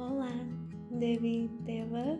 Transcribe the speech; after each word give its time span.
Olá, 0.00 0.32
Devi 0.98 1.46
Deva, 1.66 2.18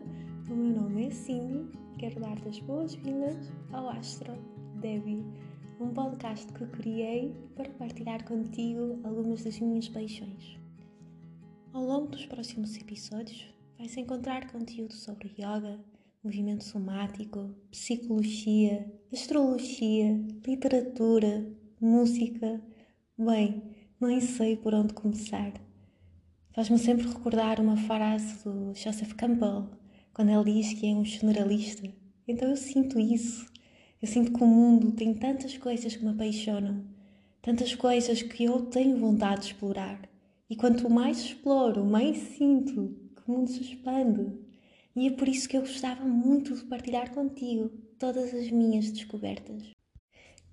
o 0.51 0.55
meu 0.55 0.83
nome 0.83 1.07
é 1.07 1.11
Cindy 1.11 1.71
quero 1.99 2.21
dar-te 2.21 2.47
as 2.47 2.59
boas-vindas 2.61 3.51
ao 3.73 3.89
Astro 3.89 4.35
Devi, 4.83 5.25
um 5.81 5.89
podcast 5.89 6.53
que 6.53 6.67
criei 6.67 7.35
para 7.57 7.71
partilhar 7.71 8.23
contigo 8.25 9.01
algumas 9.03 9.45
das 9.45 9.59
minhas 9.59 9.89
paixões. 9.89 10.59
Ao 11.73 11.83
longo 11.83 12.09
dos 12.09 12.27
próximos 12.27 12.77
episódios, 12.77 13.47
vais 13.79 13.97
encontrar 13.97 14.53
conteúdo 14.53 14.93
sobre 14.93 15.35
yoga, 15.39 15.83
movimento 16.23 16.65
somático, 16.65 17.49
psicologia, 17.71 18.93
astrologia, 19.11 20.23
literatura, 20.47 21.51
música. 21.81 22.61
Bem, 23.17 23.63
nem 23.99 24.21
sei 24.21 24.59
por 24.59 24.75
onde 24.75 24.93
começar. 24.93 25.70
Faz-me 26.61 26.79
sempre 26.79 27.09
recordar 27.09 27.59
uma 27.59 27.75
frase 27.75 28.45
do 28.45 28.75
Joseph 28.75 29.15
Campbell, 29.15 29.71
quando 30.13 30.29
ele 30.29 30.61
diz 30.61 30.75
que 30.75 30.87
é 30.87 30.95
um 30.95 31.03
generalista. 31.03 31.91
Então 32.29 32.51
eu 32.51 32.57
sinto 32.59 33.01
isso. 33.01 33.47
Eu 34.03 34.07
sinto 34.07 34.31
que 34.31 34.45
o 34.45 34.47
mundo 34.47 34.93
tem 34.93 35.15
tantas 35.15 35.57
coisas 35.57 35.97
que 35.97 36.05
me 36.05 36.11
apaixonam, 36.11 36.85
tantas 37.41 37.75
coisas 37.75 38.23
que 38.23 38.45
eu 38.45 38.67
tenho 38.67 38.99
vontade 38.99 39.41
de 39.41 39.47
explorar. 39.47 40.07
E 40.51 40.55
quanto 40.55 40.91
mais 40.91 41.21
exploro, 41.21 41.83
mais 41.83 42.19
sinto 42.19 42.95
que 43.17 43.23
o 43.27 43.33
mundo 43.33 43.49
se 43.49 43.63
expande. 43.63 44.31
E 44.95 45.07
é 45.07 45.13
por 45.13 45.29
isso 45.29 45.49
que 45.49 45.57
eu 45.57 45.63
gostava 45.63 46.05
muito 46.05 46.55
de 46.55 46.65
partilhar 46.67 47.11
contigo 47.15 47.71
todas 47.99 48.35
as 48.35 48.51
minhas 48.51 48.91
descobertas. 48.91 49.71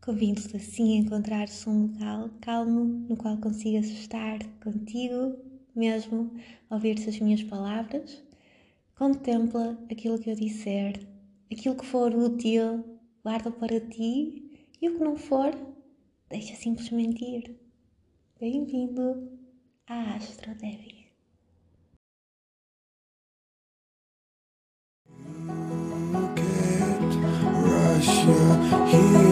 Convido-te 0.02 0.56
assim 0.56 0.96
a 0.96 1.02
encontrar-se 1.02 1.68
um 1.68 1.88
local 1.88 2.30
calmo 2.40 2.86
no 3.10 3.18
qual 3.18 3.36
consigas 3.40 3.88
estar 3.88 4.40
contigo 4.64 5.47
mesmo, 5.78 6.32
ouvir-te 6.70 7.10
as 7.10 7.20
minhas 7.20 7.44
palavras. 7.44 8.24
Contempla 8.96 9.78
aquilo 9.92 10.20
que 10.20 10.30
eu 10.30 10.36
disser, 10.36 11.00
aquilo 11.52 11.76
que 11.76 11.86
for 11.86 12.14
útil, 12.14 12.84
guarda 13.24 13.52
para 13.52 13.80
ti 13.80 14.70
e 14.82 14.90
o 14.90 14.98
que 14.98 15.04
não 15.04 15.16
for, 15.16 15.52
deixa 16.30 16.56
simplesmente 16.56 17.24
ir. 17.24 17.56
Bem-vindo 18.40 19.32
à 19.88 20.16
Astro 20.16 20.56
Devi. 20.56 21.08
Russia, 27.98 28.34
healing. 28.92 29.27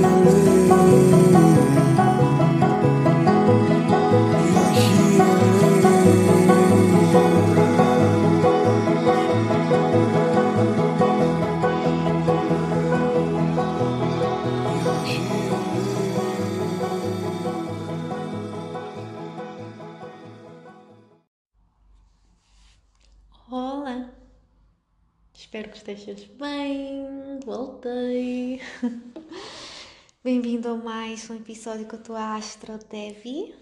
Espero 25.56 25.72
que 25.72 25.78
estejas 25.78 26.26
bem. 26.38 27.40
Voltei! 27.46 28.60
Bem-vindo 30.22 30.68
a 30.68 30.76
mais 30.76 31.30
um 31.30 31.36
episódio 31.38 31.88
com 31.88 31.96
a 31.96 32.00
tua 32.00 32.36
Astro 32.36 32.78
Devi. 32.90 33.56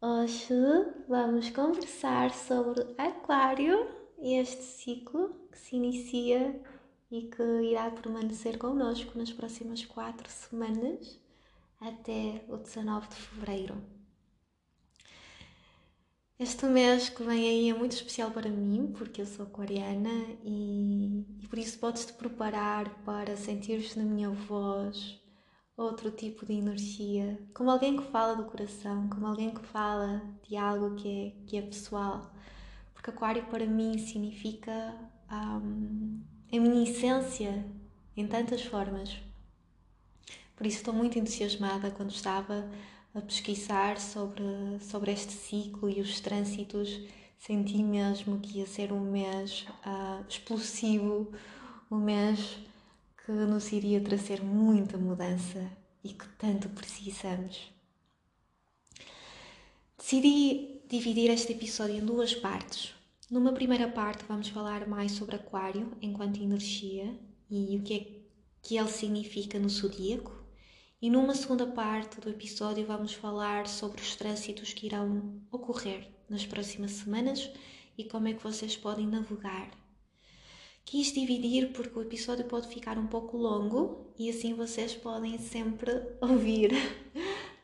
Hoje 0.00 0.54
vamos 1.08 1.50
conversar 1.50 2.32
sobre 2.32 2.86
Aquário 2.96 3.84
e 4.20 4.36
este 4.36 4.62
ciclo 4.62 5.48
que 5.50 5.58
se 5.58 5.74
inicia 5.74 6.54
e 7.10 7.22
que 7.22 7.42
irá 7.42 7.90
permanecer 7.90 8.56
connosco 8.56 9.18
nas 9.18 9.32
próximas 9.32 9.84
quatro 9.84 10.30
semanas 10.30 11.18
até 11.80 12.44
o 12.46 12.58
19 12.58 13.08
de 13.08 13.16
fevereiro. 13.16 13.99
Este 16.40 16.64
mês 16.64 17.10
que 17.10 17.22
vem 17.22 17.46
aí 17.46 17.68
é 17.68 17.74
muito 17.74 17.92
especial 17.92 18.30
para 18.30 18.48
mim, 18.48 18.94
porque 18.96 19.20
eu 19.20 19.26
sou 19.26 19.44
aquariana 19.44 20.08
e, 20.42 21.22
e 21.38 21.46
por 21.46 21.58
isso 21.58 21.78
podes-te 21.78 22.14
preparar 22.14 22.88
para 23.04 23.36
sentires 23.36 23.94
na 23.94 24.04
minha 24.04 24.30
voz 24.30 25.20
outro 25.76 26.10
tipo 26.10 26.46
de 26.46 26.54
energia, 26.54 27.38
como 27.52 27.70
alguém 27.70 27.94
que 27.94 28.10
fala 28.10 28.34
do 28.34 28.44
coração, 28.44 29.06
como 29.10 29.26
alguém 29.26 29.50
que 29.50 29.60
fala 29.66 30.22
de 30.48 30.56
algo 30.56 30.94
que 30.94 31.08
é, 31.26 31.46
que 31.46 31.58
é 31.58 31.60
pessoal. 31.60 32.32
Porque 32.94 33.10
Aquário 33.10 33.44
para 33.44 33.66
mim 33.66 33.98
significa 33.98 34.94
um, 35.30 36.22
a 36.50 36.58
minha 36.58 36.90
essência 36.90 37.66
em 38.16 38.26
tantas 38.26 38.62
formas. 38.62 39.14
Por 40.56 40.66
isso 40.66 40.78
estou 40.78 40.94
muito 40.94 41.18
entusiasmada 41.18 41.90
quando 41.90 42.12
estava 42.12 42.66
a 43.14 43.20
pesquisar 43.20 43.98
sobre, 43.98 44.44
sobre 44.80 45.12
este 45.12 45.32
ciclo 45.32 45.88
e 45.88 46.00
os 46.00 46.20
trânsitos, 46.20 47.00
senti 47.38 47.82
mesmo 47.82 48.38
que 48.38 48.58
ia 48.58 48.66
ser 48.66 48.92
um 48.92 49.00
mês 49.00 49.66
uh, 49.84 50.24
explosivo, 50.28 51.32
um 51.90 51.98
mês 51.98 52.58
que 53.24 53.32
nos 53.32 53.72
iria 53.72 54.00
trazer 54.00 54.42
muita 54.42 54.96
mudança 54.96 55.70
e 56.04 56.12
que 56.12 56.28
tanto 56.38 56.68
precisamos. 56.68 57.72
Decidi 59.98 60.80
dividir 60.88 61.30
este 61.30 61.52
episódio 61.52 61.96
em 61.96 62.04
duas 62.04 62.34
partes. 62.34 62.94
Numa 63.30 63.52
primeira 63.52 63.88
parte, 63.88 64.24
vamos 64.26 64.48
falar 64.48 64.88
mais 64.88 65.12
sobre 65.12 65.36
Aquário 65.36 65.92
enquanto 66.00 66.42
energia 66.42 67.16
e 67.48 67.76
o 67.76 67.82
que 67.82 67.94
é 67.94 68.20
que 68.62 68.76
ele 68.76 68.88
significa 68.88 69.58
no 69.58 69.68
zodíaco 69.68 70.39
e 71.02 71.08
numa 71.08 71.34
segunda 71.34 71.66
parte 71.66 72.20
do 72.20 72.28
episódio 72.28 72.84
vamos 72.86 73.14
falar 73.14 73.66
sobre 73.66 74.02
os 74.02 74.14
trânsitos 74.16 74.74
que 74.74 74.86
irão 74.86 75.40
ocorrer 75.50 76.08
nas 76.28 76.44
próximas 76.44 76.90
semanas 76.92 77.50
e 77.96 78.04
como 78.04 78.28
é 78.28 78.34
que 78.34 78.42
vocês 78.42 78.76
podem 78.76 79.06
navegar. 79.06 79.70
Quis 80.84 81.12
dividir 81.12 81.72
porque 81.72 81.98
o 81.98 82.02
episódio 82.02 82.44
pode 82.44 82.68
ficar 82.68 82.98
um 82.98 83.06
pouco 83.06 83.36
longo 83.36 84.12
e 84.18 84.28
assim 84.28 84.54
vocês 84.54 84.94
podem 84.94 85.38
sempre 85.38 85.90
ouvir 86.20 86.72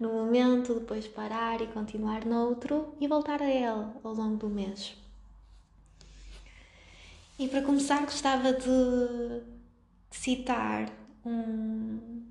no 0.00 0.12
momento, 0.12 0.74
depois 0.74 1.06
parar 1.06 1.60
e 1.60 1.66
continuar 1.66 2.24
noutro 2.24 2.94
e 3.00 3.06
voltar 3.06 3.42
a 3.42 3.50
ele 3.50 3.66
ao 4.02 4.14
longo 4.14 4.36
do 4.36 4.48
mês. 4.48 4.94
E 7.38 7.48
para 7.48 7.62
começar, 7.62 8.02
gostava 8.02 8.52
de, 8.54 8.62
de 10.10 10.16
citar 10.16 10.90
um, 11.24 12.24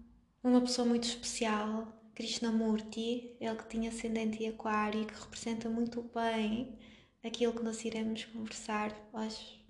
uma 0.46 0.62
pessoa 0.62 0.88
muito 0.88 1.06
especial, 1.06 1.88
Krishnamurti, 2.14 3.36
ele 3.40 3.56
que 3.56 3.68
tinha 3.68 3.90
ascendente 3.90 4.44
em 4.44 4.50
aquário 4.50 5.02
e 5.02 5.06
que 5.06 5.20
representa 5.20 5.68
muito 5.68 6.04
bem 6.14 6.78
aquilo 7.24 7.52
que 7.52 7.64
nós 7.64 7.84
iremos 7.84 8.26
conversar 8.26 8.96
hoje. 9.12 9.66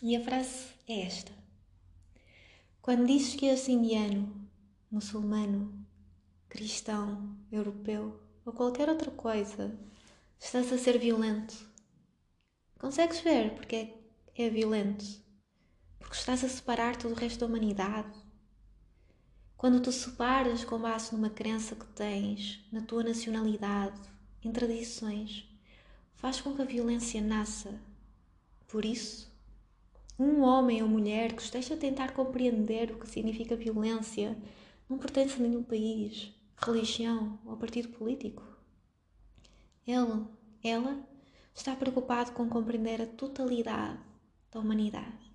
E 0.00 0.14
a 0.14 0.22
frase 0.22 0.68
é 0.86 1.00
esta. 1.00 1.32
Quando 2.80 3.08
dizes 3.08 3.34
que 3.34 3.48
és 3.48 3.68
indiano, 3.68 4.48
muçulmano, 4.88 5.84
cristão, 6.48 7.36
europeu 7.50 8.20
ou 8.44 8.52
qualquer 8.52 8.88
outra 8.88 9.10
coisa, 9.10 9.76
estás 10.38 10.72
a 10.72 10.78
ser 10.78 10.96
violento. 10.96 11.68
Consegues 12.78 13.18
ver 13.18 13.52
porque 13.56 13.74
é, 13.74 14.44
é 14.44 14.48
violento? 14.48 15.04
Porque 15.98 16.14
estás 16.14 16.44
a 16.44 16.48
separar-te 16.48 17.08
do 17.08 17.14
resto 17.14 17.40
da 17.40 17.46
humanidade 17.46 18.25
quando 19.66 19.82
tu 19.82 19.90
separas 19.90 20.64
com 20.64 20.78
base 20.78 21.12
numa 21.12 21.28
crença 21.28 21.74
que 21.74 21.86
tens, 21.86 22.64
na 22.70 22.82
tua 22.82 23.02
nacionalidade, 23.02 24.00
em 24.40 24.52
tradições, 24.52 25.44
faz 26.14 26.40
com 26.40 26.54
que 26.54 26.62
a 26.62 26.64
violência 26.64 27.20
nasça. 27.20 27.74
Por 28.68 28.84
isso, 28.84 29.28
um 30.16 30.42
homem 30.42 30.84
ou 30.84 30.88
mulher 30.88 31.32
que 31.32 31.42
esteja 31.42 31.74
a 31.74 31.76
tentar 31.76 32.12
compreender 32.12 32.92
o 32.92 33.00
que 33.00 33.10
significa 33.10 33.56
violência 33.56 34.38
não 34.88 34.98
pertence 34.98 35.34
a 35.34 35.40
nenhum 35.40 35.64
país, 35.64 36.32
religião 36.56 37.36
ou 37.44 37.56
partido 37.56 37.88
político. 37.88 38.44
Ele, 39.84 40.28
ela, 40.62 41.04
está 41.52 41.74
preocupado 41.74 42.30
com 42.30 42.48
compreender 42.48 43.02
a 43.02 43.06
totalidade 43.08 43.98
da 44.48 44.60
humanidade. 44.60 45.34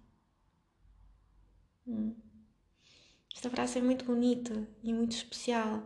Hum. 1.86 2.31
Esta 3.34 3.50
frase 3.50 3.80
é 3.80 3.82
muito 3.82 4.06
bonita 4.06 4.68
e 4.84 4.94
muito 4.94 5.16
especial 5.16 5.82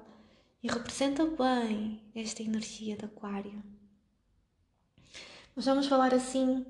e 0.62 0.68
representa 0.68 1.25
bem 1.25 2.01
esta 2.15 2.42
energia 2.42 2.97
de 2.97 3.06
Aquário. 3.06 3.63
Mas 5.56 5.65
vamos 5.65 5.88
falar 5.88 6.13
assim. 6.13 6.65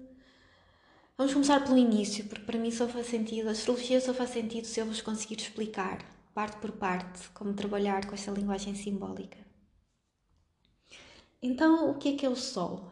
Vamos 1.17 1.33
começar 1.33 1.63
pelo 1.63 1.77
início, 1.77 2.25
porque 2.25 2.43
para 2.43 2.59
mim 2.59 2.69
só 2.71 2.87
faz 2.87 3.07
sentido, 3.07 3.47
a 3.47 3.51
astrologia 3.51 4.01
só 4.01 4.13
faz 4.13 4.31
sentido 4.31 4.65
se 4.65 4.81
eu 4.81 4.85
vos 4.85 5.01
conseguir 5.01 5.37
explicar, 5.37 6.03
parte 6.33 6.57
por 6.57 6.73
parte, 6.73 7.29
como 7.29 7.53
trabalhar 7.53 8.05
com 8.05 8.13
esta 8.13 8.31
linguagem 8.31 8.75
simbólica. 8.75 9.37
Então, 11.41 11.89
o 11.89 11.97
que 11.97 12.09
é 12.09 12.17
que 12.17 12.25
é 12.25 12.29
o 12.29 12.35
Sol? 12.35 12.91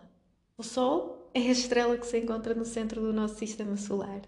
O 0.58 0.64
Sol 0.64 1.30
é 1.34 1.40
a 1.40 1.52
estrela 1.52 1.98
que 1.98 2.06
se 2.06 2.18
encontra 2.18 2.56
no 2.56 2.64
centro 2.64 3.02
do 3.02 3.12
nosso 3.12 3.36
sistema 3.36 3.76
solar. 3.76 4.22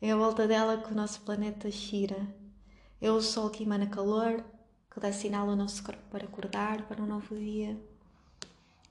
É 0.00 0.10
a 0.10 0.16
volta 0.16 0.48
dela 0.48 0.82
que 0.82 0.92
o 0.92 0.96
nosso 0.96 1.20
planeta 1.20 1.70
gira. 1.70 2.26
É 3.00 3.10
o 3.10 3.20
Sol 3.20 3.50
que 3.50 3.62
emana 3.62 3.86
calor, 3.86 4.42
que 4.90 4.98
dá 4.98 5.12
sinal 5.12 5.50
ao 5.50 5.56
nosso 5.56 5.82
corpo 5.82 6.02
para 6.10 6.24
acordar 6.24 6.88
para 6.88 7.02
um 7.02 7.06
novo 7.06 7.36
dia. 7.36 7.78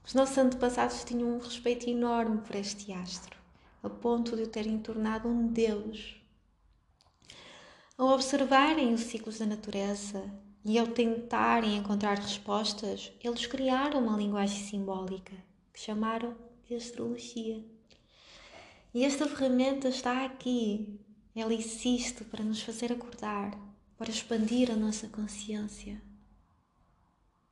Os 0.06 0.14
nossos 0.14 0.38
antepassados 0.38 1.04
tinham 1.04 1.30
um 1.30 1.40
respeito 1.40 1.90
enorme 1.90 2.38
por 2.42 2.56
este 2.56 2.94
astro, 2.94 3.36
a 3.82 3.90
ponto 3.90 4.36
de 4.36 4.44
o 4.44 4.48
terem 4.48 4.78
tornado 4.78 5.28
um 5.28 5.48
deus. 5.48 6.16
Ao 7.98 8.10
observarem 8.10 8.94
os 8.94 9.02
ciclos 9.02 9.40
da 9.40 9.48
natureza 9.48 10.24
e 10.64 10.78
ao 10.78 10.86
tentarem 10.86 11.78
encontrar 11.78 12.20
respostas, 12.20 13.12
eles 13.24 13.48
criaram 13.48 14.06
uma 14.06 14.18
linguagem 14.18 14.64
simbólica 14.64 15.34
que 15.74 15.80
chamaram 15.80 16.36
de 16.68 16.76
astrologia. 16.76 17.64
E 18.94 19.04
esta 19.04 19.28
ferramenta 19.28 19.90
está 19.90 20.24
aqui. 20.24 21.00
Ela 21.36 21.54
existe 21.54 22.24
para 22.24 22.44
nos 22.44 22.62
fazer 22.62 22.92
acordar, 22.92 23.58
para 23.98 24.10
expandir 24.10 24.70
a 24.72 24.76
nossa 24.76 25.08
consciência. 25.08 26.02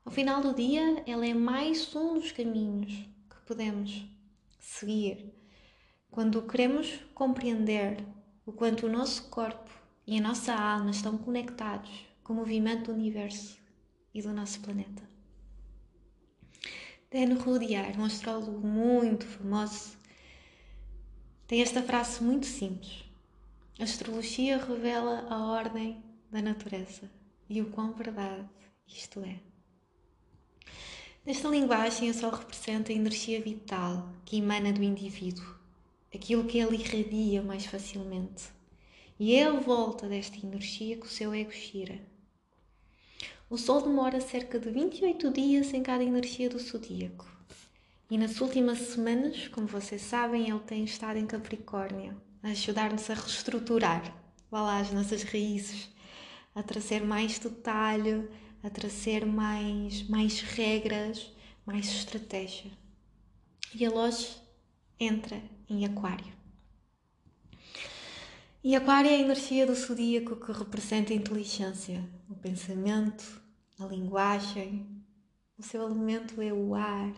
Ao 0.05 0.11
final 0.11 0.41
do 0.41 0.53
dia, 0.53 1.01
ela 1.07 1.25
é 1.25 1.33
mais 1.33 1.95
um 1.95 2.15
dos 2.15 2.31
caminhos 2.31 2.91
que 3.29 3.45
podemos 3.45 4.05
seguir 4.59 5.33
quando 6.11 6.41
queremos 6.41 6.99
compreender 7.13 8.03
o 8.45 8.51
quanto 8.51 8.85
o 8.85 8.91
nosso 8.91 9.29
corpo 9.29 9.71
e 10.05 10.17
a 10.17 10.21
nossa 10.21 10.53
alma 10.53 10.91
estão 10.91 11.17
conectados 11.17 11.89
com 12.23 12.33
o 12.33 12.35
movimento 12.35 12.91
do 12.91 12.97
universo 12.97 13.57
e 14.13 14.21
do 14.21 14.33
nosso 14.33 14.59
planeta. 14.59 15.01
Dan 17.09 17.35
Rudyard, 17.35 17.97
um 17.97 18.05
astrólogo 18.05 18.67
muito 18.67 19.25
famoso, 19.25 19.97
tem 21.47 21.61
esta 21.61 21.81
frase 21.81 22.23
muito 22.23 22.45
simples: 22.45 23.05
A 23.79 23.83
astrologia 23.83 24.57
revela 24.57 25.25
a 25.29 25.45
ordem 25.45 26.03
da 26.33 26.41
natureza 26.41 27.11
e 27.47 27.61
o 27.61 27.69
quão 27.69 27.93
verdade 27.93 28.43
isto 28.87 29.19
é. 29.19 29.37
Nesta 31.23 31.47
linguagem, 31.47 32.09
o 32.09 32.13
Sol 32.13 32.31
representa 32.31 32.91
a 32.91 32.95
energia 32.95 33.39
vital 33.39 34.09
que 34.25 34.39
emana 34.39 34.73
do 34.73 34.83
indivíduo, 34.83 35.45
aquilo 36.13 36.45
que 36.45 36.57
ele 36.57 36.77
irradia 36.77 37.43
mais 37.43 37.67
facilmente. 37.67 38.45
E 39.19 39.35
é 39.35 39.43
a 39.45 39.51
volta 39.51 40.09
desta 40.09 40.43
energia 40.43 40.97
que 40.97 41.05
o 41.05 41.09
seu 41.09 41.35
ego 41.35 41.51
gira. 41.51 42.01
O 43.47 43.55
Sol 43.55 43.83
demora 43.83 44.19
cerca 44.19 44.59
de 44.59 44.71
28 44.71 45.31
dias 45.31 45.71
em 45.71 45.83
cada 45.83 46.03
energia 46.03 46.49
do 46.49 46.57
zodíaco. 46.57 47.27
E 48.09 48.17
nas 48.17 48.41
últimas 48.41 48.79
semanas, 48.79 49.47
como 49.49 49.67
vocês 49.67 50.01
sabem, 50.01 50.49
ele 50.49 50.59
tem 50.61 50.83
estado 50.83 51.17
em 51.17 51.27
Capricórnio, 51.27 52.19
a 52.41 52.49
ajudar-nos 52.49 53.07
a 53.09 53.13
reestruturar, 53.13 54.23
lá, 54.51 54.79
as 54.79 54.91
nossas 54.91 55.23
raízes, 55.23 55.92
a 56.55 56.61
trazer 56.61 57.03
mais 57.03 57.39
detalhe, 57.39 58.29
a 58.61 58.69
trazer 58.69 59.25
mais, 59.25 60.07
mais 60.07 60.39
regras, 60.39 61.31
mais 61.65 61.87
estratégia. 61.87 62.71
E 63.73 63.83
ele 63.83 63.95
hoje 63.95 64.37
entra 64.99 65.41
em 65.69 65.85
Aquário. 65.85 66.33
E 68.63 68.75
Aquário 68.75 69.09
é 69.09 69.15
a 69.15 69.19
energia 69.19 69.65
do 69.65 69.75
zodíaco 69.75 70.37
que 70.37 70.51
representa 70.51 71.11
a 71.11 71.15
inteligência, 71.15 72.07
o 72.29 72.35
pensamento, 72.35 73.41
a 73.79 73.85
linguagem. 73.85 75.03
O 75.57 75.63
seu 75.63 75.83
elemento 75.83 76.41
é 76.41 76.53
o 76.53 76.73
ar. 76.73 77.13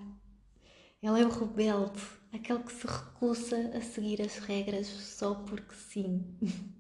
Ele 1.02 1.22
é 1.22 1.26
o 1.26 1.30
rebelde, 1.30 2.02
aquele 2.34 2.64
que 2.64 2.74
se 2.74 2.88
recusa 2.88 3.72
a 3.78 3.82
seguir 3.82 4.22
as 4.22 4.38
regras 4.40 4.88
só 4.88 5.36
porque 5.36 5.76
sim. 5.76 6.26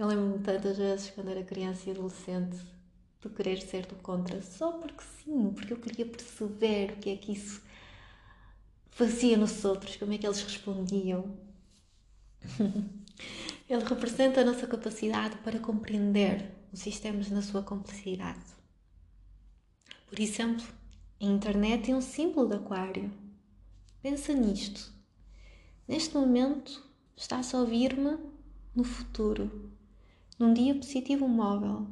Eu 0.00 0.06
lembro-me 0.06 0.38
tantas 0.42 0.78
vezes 0.78 1.10
quando 1.10 1.28
era 1.28 1.44
criança 1.44 1.86
e 1.86 1.92
adolescente 1.92 2.56
de 3.20 3.28
querer 3.28 3.60
ser 3.60 3.84
do 3.84 3.96
contra, 3.96 4.40
só 4.40 4.72
porque 4.72 5.04
sim, 5.22 5.52
porque 5.52 5.74
eu 5.74 5.76
queria 5.76 6.06
perceber 6.06 6.92
o 6.92 6.96
que 6.96 7.10
é 7.10 7.16
que 7.18 7.32
isso 7.32 7.62
fazia 8.92 9.36
nos 9.36 9.62
outros, 9.62 9.96
como 9.96 10.14
é 10.14 10.16
que 10.16 10.26
eles 10.26 10.40
respondiam. 10.42 11.36
Ele 13.68 13.84
representa 13.84 14.40
a 14.40 14.44
nossa 14.44 14.66
capacidade 14.66 15.36
para 15.44 15.58
compreender 15.58 16.50
os 16.72 16.80
sistemas 16.80 17.28
na 17.28 17.42
sua 17.42 17.62
complexidade. 17.62 18.40
Por 20.08 20.18
exemplo, 20.18 20.66
a 21.20 21.24
internet 21.26 21.90
é 21.90 21.94
um 21.94 22.00
símbolo 22.00 22.48
de 22.48 22.54
aquário. 22.54 23.12
Pensa 24.00 24.32
nisto. 24.32 24.94
Neste 25.86 26.14
momento, 26.14 26.82
está-se 27.14 27.54
a 27.54 27.58
ouvir-me 27.58 28.16
no 28.74 28.82
futuro, 28.82 29.70
num 30.40 30.54
dia 30.54 30.74
positivo 30.74 31.28
móvel, 31.28 31.86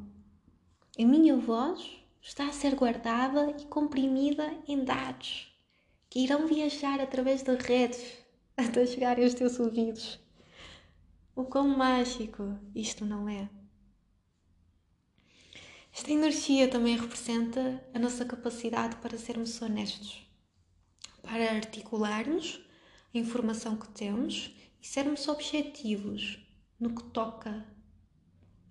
a 0.99 1.05
minha 1.05 1.37
voz 1.37 1.87
está 2.23 2.47
a 2.47 2.53
ser 2.53 2.75
guardada 2.75 3.55
e 3.61 3.67
comprimida 3.67 4.59
em 4.67 4.83
dados 4.83 5.55
que 6.09 6.21
irão 6.21 6.47
viajar 6.47 6.99
através 6.99 7.43
das 7.43 7.63
redes 7.63 8.03
até 8.57 8.87
chegarem 8.87 9.25
aos 9.25 9.35
teus 9.35 9.61
ouvidos. 9.61 10.19
O 11.37 11.45
quão 11.45 11.69
mágico 11.69 12.59
isto 12.75 13.05
não 13.05 13.29
é? 13.29 13.51
Esta 15.93 16.11
energia 16.11 16.69
também 16.69 16.97
representa 16.97 17.85
a 17.93 17.99
nossa 17.99 18.25
capacidade 18.25 18.97
para 18.97 19.19
sermos 19.19 19.61
honestos, 19.61 20.27
para 21.23 21.53
articularmos 21.53 22.67
a 23.15 23.19
informação 23.19 23.77
que 23.77 23.89
temos 23.89 24.57
e 24.81 24.87
sermos 24.87 25.29
objetivos 25.29 26.39
no 26.81 26.95
que 26.95 27.03
toca 27.11 27.77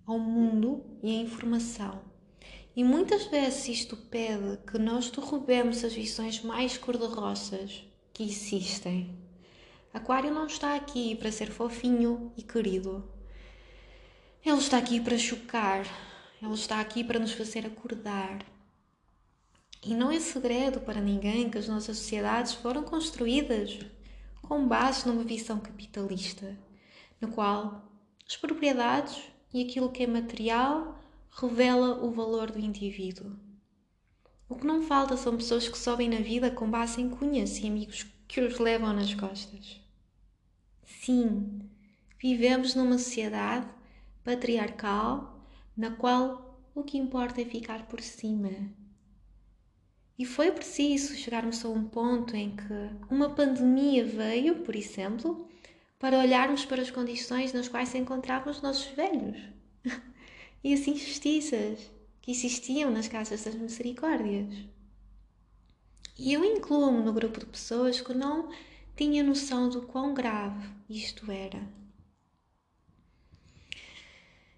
ao 0.08 0.18
mundo 0.18 0.82
e 1.02 1.10
à 1.10 1.22
informação 1.22 2.08
e 2.78 2.84
muitas 2.84 3.24
vezes 3.24 3.66
isto 3.66 3.96
pede 3.96 4.56
que 4.58 4.78
nós 4.78 5.10
derrubemos 5.10 5.82
as 5.82 5.92
visões 5.92 6.40
mais 6.44 6.78
cor-de-roças 6.78 7.84
que 8.12 8.22
existem. 8.22 9.18
Aquário 9.92 10.32
não 10.32 10.46
está 10.46 10.76
aqui 10.76 11.16
para 11.16 11.32
ser 11.32 11.50
fofinho 11.50 12.32
e 12.36 12.42
querido. 12.44 13.04
Ele 14.46 14.58
está 14.58 14.78
aqui 14.78 15.00
para 15.00 15.18
chocar. 15.18 15.84
Ele 16.40 16.54
está 16.54 16.78
aqui 16.78 17.02
para 17.02 17.18
nos 17.18 17.32
fazer 17.32 17.66
acordar. 17.66 18.46
E 19.84 19.92
não 19.92 20.12
é 20.12 20.20
segredo 20.20 20.80
para 20.80 21.00
ninguém 21.00 21.50
que 21.50 21.58
as 21.58 21.66
nossas 21.66 21.96
sociedades 21.96 22.52
foram 22.54 22.84
construídas 22.84 23.76
com 24.40 24.68
base 24.68 25.04
numa 25.04 25.24
visão 25.24 25.58
capitalista, 25.58 26.56
no 27.20 27.26
qual 27.32 27.90
as 28.24 28.36
propriedades 28.36 29.20
e 29.52 29.62
aquilo 29.62 29.90
que 29.90 30.02
é 30.02 30.06
material 30.06 30.98
revela 31.30 32.04
o 32.04 32.10
valor 32.10 32.50
do 32.50 32.58
indivíduo. 32.58 33.36
O 34.48 34.56
que 34.56 34.66
não 34.66 34.82
falta 34.82 35.16
são 35.16 35.36
pessoas 35.36 35.68
que 35.68 35.78
sobem 35.78 36.08
na 36.08 36.20
vida 36.20 36.50
com 36.50 36.70
base 36.70 37.00
em 37.00 37.10
cunhas 37.10 37.58
e 37.58 37.66
amigos 37.66 38.06
que 38.26 38.40
os 38.40 38.58
levam 38.58 38.92
nas 38.92 39.14
costas. 39.14 39.80
Sim, 40.84 41.60
vivemos 42.18 42.74
numa 42.74 42.98
sociedade 42.98 43.68
patriarcal 44.24 45.38
na 45.76 45.90
qual 45.90 46.60
o 46.74 46.82
que 46.82 46.98
importa 46.98 47.40
é 47.40 47.44
ficar 47.44 47.86
por 47.86 48.00
cima. 48.00 48.50
E 50.18 50.24
foi 50.24 50.50
preciso 50.50 51.14
chegarmos 51.14 51.64
a 51.64 51.68
um 51.68 51.84
ponto 51.84 52.34
em 52.34 52.56
que 52.56 53.14
uma 53.14 53.30
pandemia 53.30 54.04
veio, 54.04 54.56
por 54.56 54.74
exemplo, 54.74 55.48
para 55.98 56.18
olharmos 56.18 56.64
para 56.64 56.80
as 56.82 56.90
condições 56.90 57.52
nas 57.52 57.68
quais 57.68 57.88
se 57.88 57.98
encontravam 57.98 58.52
os 58.52 58.62
nossos 58.62 58.86
velhos 58.94 59.36
e 60.62 60.72
as 60.72 60.86
injustiças 60.86 61.90
que 62.20 62.30
existiam 62.30 62.90
nas 62.90 63.08
casas 63.08 63.44
das 63.44 63.54
misericórdias. 63.54 64.54
E 66.16 66.32
eu 66.32 66.44
incluo-me 66.44 67.02
no 67.02 67.12
grupo 67.12 67.40
de 67.40 67.46
pessoas 67.46 68.00
que 68.00 68.12
não 68.12 68.50
tinha 68.96 69.22
noção 69.22 69.68
do 69.68 69.82
quão 69.82 70.12
grave 70.12 70.68
isto 70.90 71.30
era. 71.30 71.60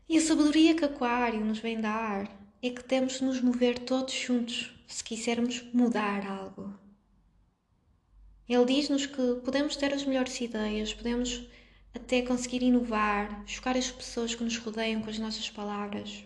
E 0.09 0.17
a 0.17 0.21
sabedoria 0.21 0.75
que 0.75 0.85
Aquário 0.85 1.45
nos 1.45 1.59
vem 1.59 1.81
dar 1.81 2.29
é 2.63 2.71
que 2.71 2.83
temos 2.83 3.19
de 3.19 3.25
nos 3.25 3.41
mover 3.41 3.79
todos 3.79 4.13
juntos 4.13 4.75
se 4.89 5.05
quisermos 5.05 5.63
mudar 5.73 6.27
algo. 6.27 6.80
Ele 8.51 8.65
diz-nos 8.65 9.07
que 9.07 9.37
podemos 9.45 9.77
ter 9.77 9.95
as 9.95 10.05
melhores 10.05 10.41
ideias, 10.41 10.93
podemos 10.93 11.49
até 11.95 12.21
conseguir 12.21 12.65
inovar, 12.65 13.45
chocar 13.47 13.77
as 13.77 13.93
pessoas 13.93 14.35
que 14.35 14.43
nos 14.43 14.57
rodeiam 14.57 15.01
com 15.01 15.09
as 15.09 15.21
nossas 15.21 15.49
palavras. 15.49 16.25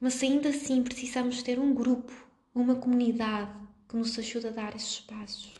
Mas 0.00 0.22
ainda 0.22 0.50
assim 0.50 0.80
precisamos 0.84 1.42
ter 1.42 1.58
um 1.58 1.74
grupo, 1.74 2.12
uma 2.54 2.76
comunidade 2.76 3.50
que 3.88 3.96
nos 3.96 4.16
ajude 4.16 4.46
a 4.46 4.50
dar 4.50 4.76
esses 4.76 5.00
passos. 5.00 5.54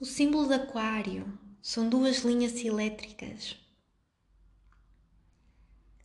O 0.00 0.06
símbolo 0.06 0.48
de 0.48 0.54
Aquário 0.54 1.38
são 1.60 1.90
duas 1.90 2.20
linhas 2.20 2.64
elétricas. 2.64 3.58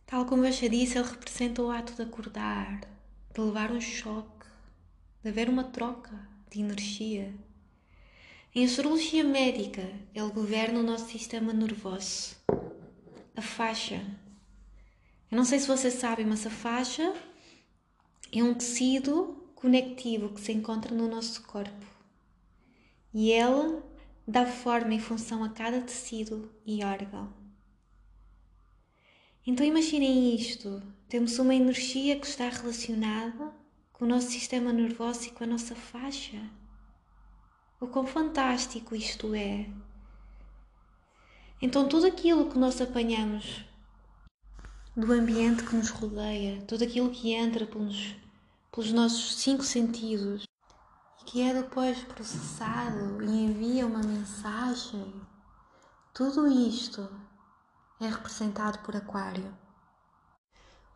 Tal 0.04 0.26
como 0.26 0.44
eu 0.44 0.52
já 0.52 0.68
disse, 0.68 0.98
ele 0.98 1.08
representa 1.08 1.62
o 1.62 1.70
ato 1.70 1.94
de 1.94 2.02
acordar, 2.02 2.82
de 3.32 3.40
levar 3.40 3.72
um 3.72 3.80
choque, 3.80 4.46
de 5.22 5.30
haver 5.30 5.48
uma 5.48 5.64
troca 5.64 6.28
de 6.50 6.60
energia. 6.60 7.34
Em 8.52 8.64
astrologia 8.64 9.22
médica, 9.22 9.80
ele 10.12 10.30
governa 10.32 10.80
o 10.80 10.82
nosso 10.82 11.08
sistema 11.08 11.52
nervoso. 11.52 12.34
A 13.36 13.40
faixa. 13.40 14.04
Eu 15.30 15.36
não 15.36 15.44
sei 15.44 15.60
se 15.60 15.68
vocês 15.68 15.94
sabem, 15.94 16.26
mas 16.26 16.44
a 16.44 16.50
faixa 16.50 17.14
é 18.32 18.42
um 18.42 18.52
tecido 18.52 19.40
conectivo 19.54 20.30
que 20.30 20.40
se 20.40 20.50
encontra 20.50 20.92
no 20.92 21.06
nosso 21.06 21.44
corpo. 21.44 21.86
E 23.14 23.30
ela 23.30 23.84
dá 24.26 24.44
forma 24.44 24.94
e 24.94 25.00
função 25.00 25.44
a 25.44 25.50
cada 25.50 25.80
tecido 25.80 26.50
e 26.66 26.82
órgão. 26.82 27.32
Então 29.46 29.64
imaginem 29.64 30.34
isto: 30.34 30.82
temos 31.08 31.38
uma 31.38 31.54
energia 31.54 32.18
que 32.18 32.26
está 32.26 32.48
relacionada 32.48 33.54
com 33.92 34.04
o 34.04 34.08
nosso 34.08 34.28
sistema 34.32 34.72
nervoso 34.72 35.28
e 35.28 35.30
com 35.30 35.44
a 35.44 35.46
nossa 35.46 35.76
faixa. 35.76 36.58
O 37.80 37.86
quão 37.86 38.06
fantástico 38.06 38.94
isto 38.94 39.34
é! 39.34 39.66
Então, 41.62 41.88
tudo 41.88 42.06
aquilo 42.06 42.50
que 42.50 42.58
nós 42.58 42.78
apanhamos 42.78 43.64
do 44.94 45.10
ambiente 45.10 45.64
que 45.64 45.74
nos 45.74 45.88
rodeia, 45.88 46.60
tudo 46.68 46.84
aquilo 46.84 47.08
que 47.08 47.32
entra 47.32 47.64
pelos, 47.64 48.14
pelos 48.70 48.92
nossos 48.92 49.36
cinco 49.36 49.62
sentidos 49.62 50.44
e 51.22 51.24
que 51.24 51.40
é 51.40 51.54
depois 51.54 52.02
processado 52.02 53.24
e 53.24 53.44
envia 53.44 53.86
uma 53.86 54.02
mensagem, 54.02 55.14
tudo 56.12 56.48
isto 56.48 57.08
é 57.98 58.08
representado 58.08 58.80
por 58.80 58.94
Aquário. 58.94 59.56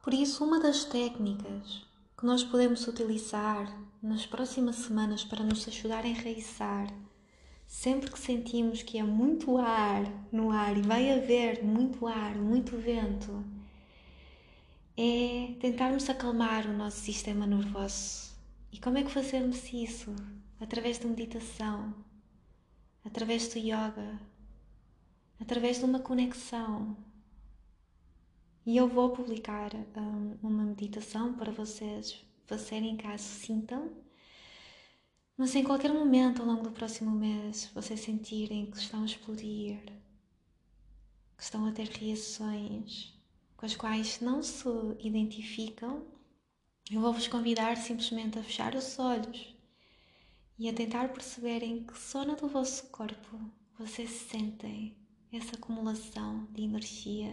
Por 0.03 0.13
isso, 0.13 0.45
uma 0.45 0.61
das 0.61 0.85
técnicas 0.85 1.84
que 2.17 2.25
nós 2.25 2.45
podemos 2.45 2.87
utilizar 2.87 3.67
nas 4.03 4.25
próximas 4.27 4.77
semanas 4.77 5.25
para 5.25 5.43
nos 5.43 5.67
ajudar 5.67 6.05
a 6.05 6.09
enraizar, 6.09 6.87
sempre 7.67 8.11
que 8.11 8.19
sentimos 8.19 8.83
que 8.83 8.99
há 8.99 9.05
muito 9.05 9.59
ar 9.59 10.05
no 10.31 10.51
ar 10.51 10.77
e 10.77 10.83
vai 10.83 11.11
haver 11.11 11.65
muito 11.65 12.07
ar, 12.07 12.37
muito 12.37 12.77
vento, 12.77 13.45
é 14.97 15.55
tentarmos 15.61 16.09
acalmar 16.09 16.67
o 16.67 16.77
nosso 16.77 17.01
sistema 17.01 17.47
nervoso. 17.47 18.33
E 18.71 18.79
como 18.79 18.99
é 18.99 19.03
que 19.03 19.11
fazemos 19.11 19.73
isso? 19.73 20.15
Através 20.61 20.99
de 20.99 21.07
meditação, 21.07 21.95
através 23.05 23.49
do 23.49 23.59
yoga, 23.59 24.21
através 25.41 25.79
de 25.79 25.85
uma 25.85 25.99
conexão 25.99 26.97
e 28.67 28.77
eu 28.77 28.89
vou 28.89 29.11
publicar 29.11 29.71
um, 29.97 30.39
uma 30.43 30.65
meditação 30.65 31.35
para 31.35 31.53
vocês 31.53 32.25
fazerem 32.47 32.97
caso 32.97 33.23
sintam. 33.23 33.93
Mas 35.37 35.55
em 35.55 35.65
qualquer 35.65 35.93
momento 35.93 36.41
ao 36.41 36.49
longo 36.49 36.63
do 36.63 36.71
próximo 36.71 37.11
mês 37.11 37.71
vocês 37.75 38.01
sentirem 38.01 38.71
que 38.71 38.79
estão 38.79 39.03
a 39.03 39.07
explodir, 39.07 39.81
que 41.37 41.43
estão 41.43 41.67
a 41.67 41.73
ter 41.73 41.89
reações 41.89 43.13
com 43.57 43.67
as 43.67 43.77
quais 43.77 44.21
não 44.21 44.43
se 44.43 44.69
identificam, 45.01 46.07
eu 46.91 47.01
vou 47.01 47.13
vos 47.13 47.29
convidar 47.29 47.77
simplesmente 47.77 48.39
a 48.39 48.43
fechar 48.43 48.75
os 48.75 48.99
olhos 48.99 49.55
e 50.59 50.69
a 50.69 50.73
tentar 50.73 51.09
perceberem 51.13 51.85
que 51.85 51.99
zona 51.99 52.37
do 52.37 52.49
vosso 52.49 52.87
corpo 52.89 53.41
vocês 53.79 54.11
sentem 54.11 54.97
essa 55.33 55.57
acumulação 55.57 56.47
de 56.53 56.63
energia 56.63 57.33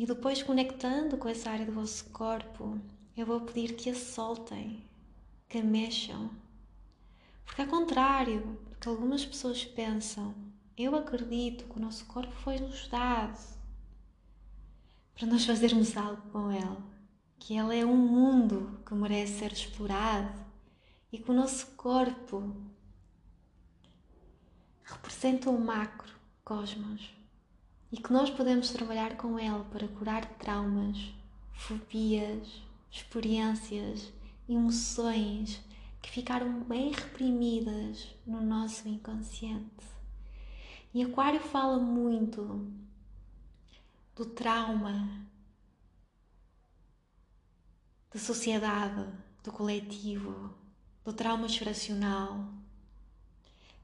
e 0.00 0.06
depois, 0.06 0.42
conectando 0.42 1.18
com 1.18 1.28
essa 1.28 1.50
área 1.50 1.66
do 1.66 1.72
vosso 1.72 2.06
corpo, 2.06 2.80
eu 3.14 3.26
vou 3.26 3.42
pedir 3.42 3.76
que 3.76 3.90
a 3.90 3.94
soltem, 3.94 4.82
que 5.46 5.58
a 5.58 5.62
mexam. 5.62 6.30
Porque, 7.44 7.60
ao 7.60 7.68
contrário 7.68 8.58
do 8.70 8.76
que 8.76 8.88
algumas 8.88 9.26
pessoas 9.26 9.62
pensam, 9.62 10.34
eu 10.74 10.96
acredito 10.96 11.64
que 11.64 11.76
o 11.78 11.82
nosso 11.82 12.06
corpo 12.06 12.32
foi-nos 12.32 12.88
dado 12.88 13.38
para 15.14 15.26
nós 15.26 15.44
fazermos 15.44 15.94
algo 15.94 16.22
com 16.30 16.50
ele. 16.50 16.78
Que 17.38 17.58
ele 17.58 17.80
é 17.80 17.84
um 17.84 17.94
mundo 17.94 18.80
que 18.86 18.94
merece 18.94 19.40
ser 19.40 19.52
explorado 19.52 20.32
e 21.12 21.18
que 21.18 21.30
o 21.30 21.34
nosso 21.34 21.66
corpo 21.76 22.56
representa 24.82 25.50
o 25.50 25.60
macro 25.60 26.14
cosmos 26.42 27.19
e 27.92 27.96
que 27.96 28.12
nós 28.12 28.30
podemos 28.30 28.70
trabalhar 28.70 29.16
com 29.16 29.38
ele 29.38 29.64
para 29.70 29.88
curar 29.88 30.24
traumas, 30.36 31.12
fobias, 31.52 32.62
experiências, 32.90 34.12
emoções 34.48 35.60
que 36.00 36.10
ficaram 36.10 36.62
bem 36.64 36.92
reprimidas 36.92 38.08
no 38.26 38.40
nosso 38.40 38.88
inconsciente. 38.88 39.86
E 40.94 41.02
Aquário 41.02 41.40
fala 41.40 41.78
muito 41.78 42.66
do 44.16 44.26
trauma, 44.26 45.08
da 48.12 48.18
sociedade, 48.18 49.06
do 49.44 49.52
coletivo, 49.52 50.52
do 51.04 51.12
trauma 51.12 51.48
geracional. 51.48 52.52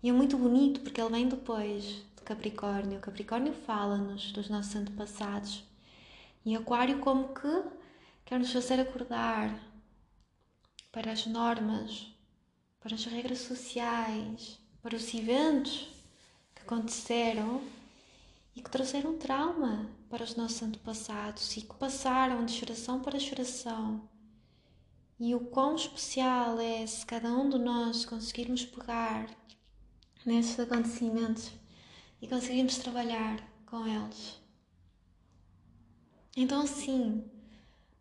E 0.03 0.09
é 0.09 0.13
muito 0.13 0.37
bonito 0.37 0.81
porque 0.81 1.01
ele 1.01 1.11
vem 1.11 1.29
depois 1.29 2.05
Capricórnio. 2.27 2.99
Capricórnio 2.99 3.53
fala-nos 3.53 4.33
dos 4.33 4.49
nossos 4.49 4.75
antepassados. 4.75 5.63
E 6.45 6.57
Aquário, 6.57 6.99
como 6.99 7.33
que 7.33 7.63
quer 8.25 8.41
nos 8.41 8.53
fazer 8.53 8.81
acordar 8.81 9.57
para 10.91 11.13
as 11.13 11.25
normas, 11.25 12.09
para 12.81 12.97
as 12.97 13.05
regras 13.05 13.39
sociais, 13.39 14.59
para 14.83 14.97
os 14.97 15.15
eventos 15.15 15.89
que 16.53 16.63
aconteceram 16.63 17.63
e 18.57 18.61
que 18.61 18.71
trouxeram 18.71 19.17
trauma 19.17 19.89
para 20.11 20.25
os 20.25 20.35
nossos 20.35 20.61
antepassados 20.65 21.57
e 21.57 21.61
que 21.61 21.75
passaram 21.77 22.45
de 22.45 22.55
geração 22.55 23.01
para 23.01 23.21
geração. 23.21 24.03
E 25.21 25.33
o 25.33 25.41
quão 25.41 25.77
especial 25.77 26.59
é 26.59 26.85
se 26.89 27.07
cada 27.07 27.29
um 27.29 27.49
de 27.49 27.59
nós 27.59 28.05
conseguirmos 28.05 28.65
pegar 28.65 29.29
nesses 30.25 30.59
acontecimentos 30.59 31.53
e 32.21 32.29
conseguimos 32.29 32.79
trabalhar 32.79 33.43
com 33.67 33.87
eles. 33.87 34.41
Então, 36.37 36.67
sim, 36.67 37.25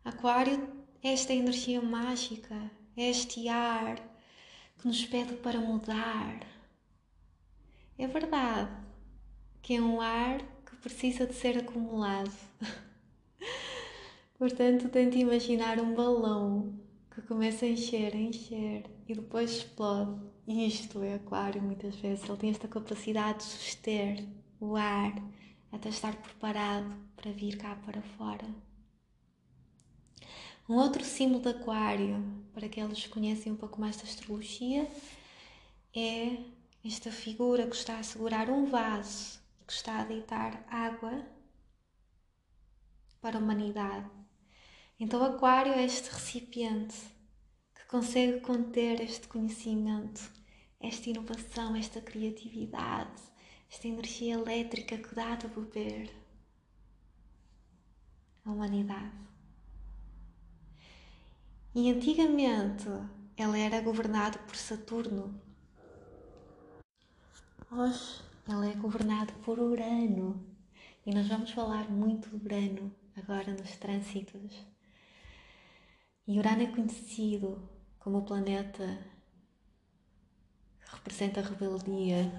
Aquário 0.04 0.68
é 1.02 1.12
esta 1.12 1.32
energia 1.32 1.82
mágica, 1.82 2.54
é 2.96 3.10
este 3.10 3.48
ar 3.48 3.96
que 4.78 4.86
nos 4.86 5.04
pede 5.04 5.34
para 5.38 5.58
mudar. 5.58 6.46
É 7.98 8.06
verdade 8.06 8.70
que 9.62 9.74
é 9.74 9.82
um 9.82 10.00
ar 10.00 10.38
que 10.64 10.76
precisa 10.76 11.26
de 11.26 11.34
ser 11.34 11.58
acumulado. 11.58 12.30
Portanto, 14.38 14.88
tente 14.90 15.18
imaginar 15.18 15.80
um 15.80 15.94
balão 15.94 16.78
que 17.10 17.22
começa 17.22 17.64
a 17.64 17.68
encher, 17.68 18.14
a 18.14 18.18
encher 18.18 18.84
e 19.08 19.14
depois 19.14 19.50
explode. 19.50 20.20
Isto 20.46 21.02
é 21.02 21.14
aquário 21.14 21.60
muitas 21.60 21.96
vezes. 21.96 22.28
Ele 22.28 22.38
tem 22.38 22.50
esta 22.50 22.68
capacidade 22.68 23.38
de 23.38 23.44
suster 23.44 24.24
o 24.60 24.76
ar 24.76 25.12
até 25.72 25.88
estar 25.88 26.14
preparado 26.14 26.94
para 27.16 27.32
vir 27.32 27.58
cá 27.58 27.74
para 27.84 28.00
fora. 28.00 28.46
Um 30.68 30.74
outro 30.74 31.04
símbolo 31.04 31.40
de 31.40 31.48
aquário, 31.48 32.22
para 32.52 32.66
aqueles 32.66 33.02
que 33.02 33.08
conhecem 33.08 33.52
um 33.52 33.56
pouco 33.56 33.80
mais 33.80 33.96
da 33.96 34.04
astrologia, 34.04 34.88
é 35.94 36.38
esta 36.84 37.10
figura 37.10 37.66
que 37.66 37.74
está 37.74 37.98
a 37.98 38.02
segurar 38.02 38.48
um 38.48 38.66
vaso 38.66 39.40
que 39.66 39.72
está 39.72 40.00
a 40.00 40.04
deitar 40.04 40.64
água 40.68 41.26
para 43.20 43.38
a 43.38 43.40
humanidade. 43.40 44.08
Então, 44.98 45.22
Aquário 45.24 45.72
é 45.72 45.84
este 45.84 46.08
recipiente 46.08 46.96
consegue 47.88 48.40
conter 48.40 49.00
este 49.00 49.28
conhecimento, 49.28 50.30
esta 50.80 51.10
inovação, 51.10 51.76
esta 51.76 52.00
criatividade, 52.00 53.22
esta 53.70 53.86
energia 53.88 54.34
elétrica 54.34 54.96
que 54.96 55.14
dá 55.14 55.36
de 55.36 55.46
beber 55.48 56.10
a 58.44 58.50
humanidade. 58.50 59.26
E 61.74 61.90
antigamente 61.90 62.86
ela 63.36 63.58
era 63.58 63.80
governada 63.80 64.38
por 64.38 64.56
Saturno. 64.56 65.40
Hoje 67.70 68.22
ela 68.48 68.66
é 68.66 68.74
governada 68.74 69.32
por 69.44 69.58
Urano. 69.58 70.44
E 71.04 71.14
nós 71.14 71.28
vamos 71.28 71.50
falar 71.50 71.90
muito 71.90 72.28
de 72.30 72.44
Urano 72.44 72.94
agora 73.16 73.52
nos 73.52 73.76
trânsitos 73.76 74.66
e 76.26 76.38
Urano 76.40 76.62
é 76.62 76.66
conhecido 76.66 77.62
como 78.06 78.18
o 78.18 78.22
planeta 78.24 78.86
que 80.80 80.94
representa 80.94 81.40
a 81.40 81.42
rebeldia, 81.42 82.30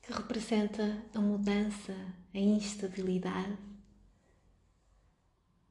que 0.00 0.10
representa 0.10 1.04
a 1.14 1.20
mudança, 1.20 1.94
a 2.32 2.38
instabilidade. 2.38 3.58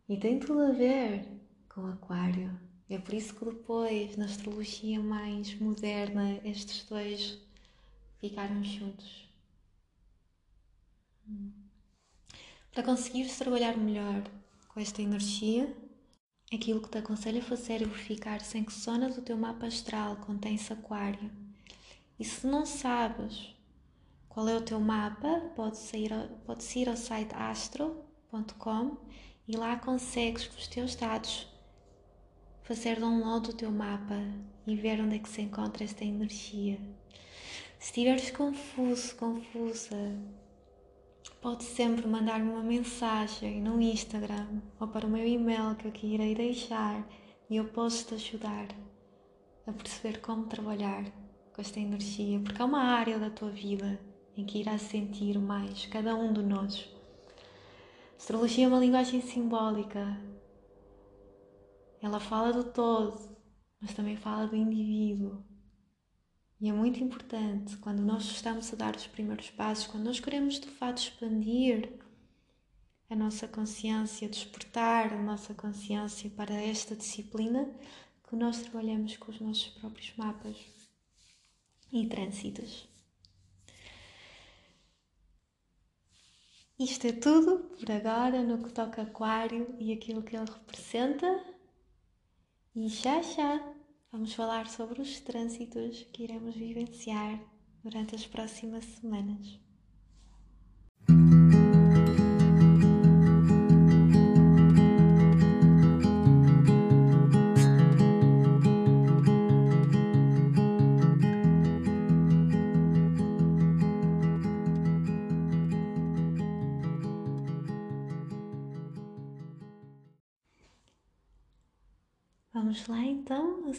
E 0.07 0.17
tem 0.17 0.39
tudo 0.39 0.59
a 0.61 0.71
ver 0.71 1.25
com 1.67 1.87
Aquário, 1.87 2.59
É 2.87 2.99
por 2.99 3.15
isso 3.15 3.33
que 3.33 3.43
depois, 3.43 4.15
na 4.17 4.25
astrologia 4.25 4.99
mais 4.99 5.59
moderna, 5.59 6.39
estes 6.43 6.85
dois 6.85 7.39
ficaram 8.19 8.63
juntos. 8.63 9.27
Para 12.71 12.83
conseguires 12.83 13.35
trabalhar 13.35 13.75
melhor 13.75 14.21
com 14.67 14.79
esta 14.79 15.01
energia, 15.01 15.75
aquilo 16.53 16.81
que 16.81 16.89
te 16.89 16.97
aconselho 16.97 17.39
a 17.39 17.43
fazer 17.43 17.81
é 17.81 17.85
verificar 17.85 18.41
se 18.41 18.57
em 18.57 18.63
que 18.63 18.73
zona 18.73 19.09
do 19.09 19.21
teu 19.21 19.37
mapa 19.37 19.65
astral 19.65 20.15
contém-se 20.17 20.71
aquário. 20.71 21.29
E 22.19 22.23
se 22.23 22.47
não 22.47 22.65
sabes 22.65 23.55
qual 24.29 24.47
é 24.47 24.55
o 24.55 24.61
teu 24.61 24.79
mapa, 24.79 25.51
podes 25.55 25.91
ir, 25.93 26.11
podes 26.45 26.75
ir 26.75 26.87
ao 26.87 26.95
site 26.95 27.33
astro.com 27.35 28.97
e 29.47 29.55
lá 29.55 29.77
consegues 29.77 30.47
com 30.47 30.57
os 30.57 30.67
teus 30.67 30.95
dados 30.95 31.47
fazer 32.63 32.99
download 32.99 33.47
do 33.47 33.53
teu 33.53 33.71
mapa 33.71 34.15
e 34.65 34.75
ver 34.75 34.99
onde 34.99 35.15
é 35.15 35.19
que 35.19 35.29
se 35.29 35.41
encontra 35.41 35.83
esta 35.83 36.03
energia. 36.03 36.77
Se 37.79 37.87
estiveres 37.87 38.31
confuso, 38.31 39.15
confusa, 39.15 40.17
pode 41.41 41.63
sempre 41.63 42.07
mandar-me 42.07 42.49
uma 42.49 42.63
mensagem 42.63 43.61
no 43.61 43.79
Instagram 43.81 44.61
ou 44.79 44.87
para 44.87 45.05
o 45.05 45.09
meu 45.09 45.25
e-mail 45.25 45.75
que 45.75 45.85
eu 45.85 45.89
aqui 45.89 46.13
irei 46.13 46.35
deixar 46.35 47.07
e 47.49 47.55
eu 47.57 47.65
posso 47.65 48.07
te 48.07 48.13
ajudar 48.15 48.67
a 49.65 49.71
perceber 49.71 50.19
como 50.21 50.47
trabalhar 50.47 51.03
com 51.53 51.61
esta 51.61 51.79
energia, 51.79 52.39
porque 52.39 52.61
é 52.61 52.65
uma 52.65 52.83
área 52.83 53.19
da 53.19 53.29
tua 53.29 53.49
vida 53.49 53.99
em 54.35 54.45
que 54.45 54.59
irás 54.59 54.81
sentir 54.81 55.37
mais 55.39 55.85
cada 55.87 56.15
um 56.15 56.31
de 56.31 56.43
nós. 56.43 56.89
Astrologia 58.17 58.65
é 58.65 58.67
uma 58.67 58.79
linguagem 58.79 59.21
simbólica 59.21 60.17
ela 62.01 62.19
fala 62.19 62.53
do 62.53 62.63
todo, 62.63 63.19
mas 63.81 63.93
também 63.93 64.15
fala 64.15 64.47
do 64.47 64.55
indivíduo. 64.55 65.43
E 66.59 66.69
é 66.69 66.73
muito 66.73 67.03
importante 67.03 67.77
quando 67.77 68.01
nós 68.01 68.23
estamos 68.23 68.73
a 68.73 68.75
dar 68.75 68.95
os 68.95 69.05
primeiros 69.05 69.49
passos, 69.51 69.85
quando 69.85 70.05
nós 70.05 70.19
queremos 70.19 70.59
de 70.59 70.67
fato 70.67 70.97
expandir 70.97 71.87
a 73.09 73.15
nossa 73.15 73.47
consciência, 73.47 74.27
despertar 74.27 75.13
a 75.13 75.21
nossa 75.21 75.53
consciência 75.53 76.29
para 76.31 76.53
esta 76.53 76.95
disciplina, 76.95 77.69
que 78.27 78.35
nós 78.35 78.61
trabalhamos 78.61 79.15
com 79.17 79.31
os 79.31 79.39
nossos 79.39 79.67
próprios 79.69 80.13
mapas 80.17 80.57
e 81.91 82.07
trânsitos. 82.07 82.87
Isto 86.79 87.07
é 87.07 87.11
tudo 87.11 87.59
por 87.75 87.91
agora 87.91 88.43
no 88.43 88.63
que 88.63 88.71
toca 88.71 89.01
Aquário 89.01 89.75
e 89.79 89.93
aquilo 89.93 90.21
que 90.21 90.35
ele 90.35 90.45
representa. 90.45 91.43
E 92.75 92.87
já 92.87 93.21
já 93.21 93.76
vamos 94.11 94.33
falar 94.33 94.69
sobre 94.69 95.01
os 95.01 95.19
trânsitos 95.19 96.03
que 96.13 96.23
iremos 96.23 96.55
vivenciar 96.55 97.39
durante 97.83 98.15
as 98.15 98.25
próximas 98.25 98.85
semanas. 98.85 99.59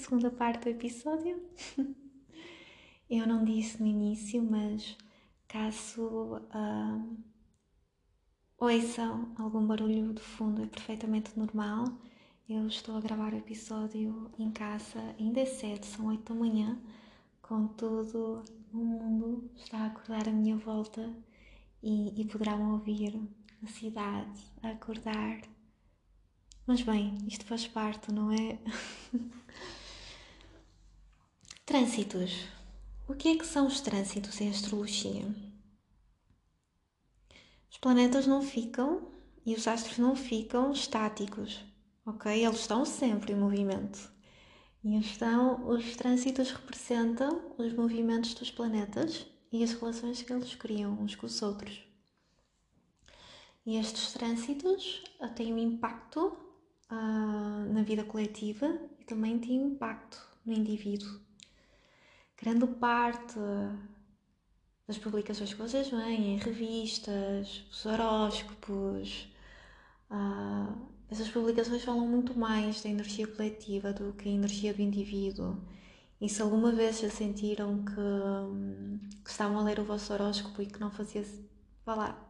Segunda 0.09 0.31
parte 0.31 0.63
do 0.65 0.71
episódio. 0.71 1.39
Eu 3.11 3.27
não 3.27 3.45
disse 3.45 3.79
no 3.79 3.87
início, 3.87 4.43
mas 4.43 4.97
caso 5.47 6.39
uh, 6.39 7.17
ouçam 8.57 9.35
algum 9.39 9.67
barulho 9.67 10.15
de 10.15 10.23
fundo, 10.23 10.63
é 10.63 10.67
perfeitamente 10.67 11.39
normal. 11.39 11.85
Eu 12.49 12.67
estou 12.69 12.97
a 12.97 13.03
gravar 13.03 13.35
o 13.35 13.37
episódio 13.37 14.31
em 14.39 14.51
casa, 14.51 14.99
ainda 15.21 15.41
é 15.41 15.45
cedo, 15.45 15.85
são 15.85 16.07
8 16.07 16.33
da 16.33 16.41
manhã, 16.41 16.81
contudo 17.43 18.43
o 18.73 18.79
mundo 18.79 19.51
está 19.57 19.77
a 19.77 19.87
acordar 19.89 20.27
à 20.27 20.33
minha 20.33 20.57
volta 20.57 21.15
e, 21.83 22.19
e 22.19 22.25
poderão 22.25 22.73
ouvir 22.73 23.21
a 23.63 23.67
cidade 23.67 24.41
a 24.63 24.71
acordar 24.71 25.43
mas 26.69 26.83
bem, 26.83 27.17
isto 27.27 27.47
faz 27.47 27.67
parte, 27.67 28.13
não 28.13 28.31
é? 28.31 28.59
trânsitos. 31.69 32.47
O 33.07 33.15
que 33.15 33.29
é 33.29 33.37
que 33.37 33.47
são 33.47 33.67
os 33.67 33.83
trânsitos 33.83 34.41
em 34.41 34.49
astrologia? 34.49 35.27
Os 37.71 37.77
planetas 37.77 38.27
não 38.27 38.41
ficam 38.41 39.13
e 39.45 39.55
os 39.55 39.69
astros 39.69 39.99
não 39.99 40.17
ficam 40.17 40.73
estáticos, 40.73 41.63
ok? 42.07 42.43
Eles 42.43 42.61
estão 42.61 42.87
sempre 42.87 43.35
em 43.35 43.37
movimento. 43.37 44.11
E 44.83 44.95
então 44.95 45.69
os 45.69 45.95
trânsitos 45.95 46.53
representam 46.53 47.55
os 47.59 47.75
movimentos 47.75 48.33
dos 48.33 48.51
planetas 48.51 49.27
e 49.53 49.63
as 49.63 49.75
relações 49.75 50.23
que 50.23 50.33
eles 50.33 50.55
criam 50.55 50.95
uns 50.95 51.17
com 51.17 51.27
os 51.27 51.43
outros. 51.43 51.83
E 53.67 53.77
estes 53.77 54.15
trânsitos 54.15 55.05
têm 55.37 55.53
um 55.53 55.59
impacto 55.59 56.29
uh, 56.91 57.73
na 57.75 57.83
vida 57.83 58.05
coletiva 58.05 58.81
e 58.99 59.05
também 59.05 59.39
tem 59.39 59.57
impacto 59.57 60.19
no 60.47 60.55
indivíduo. 60.55 61.28
Grande 62.41 62.67
parte 62.67 63.39
das 64.87 64.97
publicações 64.97 65.53
que 65.53 65.61
vocês 65.61 65.91
veem 65.91 66.35
em 66.35 66.39
revistas, 66.39 67.65
os 67.71 67.85
horóscopos, 67.85 69.29
uh, 70.11 70.89
essas 71.11 71.29
publicações 71.29 71.83
falam 71.85 72.07
muito 72.07 72.39
mais 72.39 72.83
da 72.83 72.89
energia 72.89 73.27
coletiva 73.27 73.93
do 73.93 74.13
que 74.13 74.29
a 74.29 74.33
energia 74.33 74.73
do 74.73 74.81
indivíduo. 74.81 75.57
E 76.21 76.29
se 76.29 76.41
alguma 76.43 76.73
vez 76.73 77.01
já 77.01 77.11
sentiram 77.11 77.85
que, 77.85 79.23
que 79.25 79.31
estavam 79.31 79.59
a 79.59 79.63
ler 79.63 79.81
o 79.81 79.85
vosso 79.85 80.13
horóscopo 80.13 80.63
e 80.63 80.67
que 80.67 80.81
não 80.81 80.91
fazia, 80.91 81.25
vá 81.85 81.95
lá, 81.95 82.29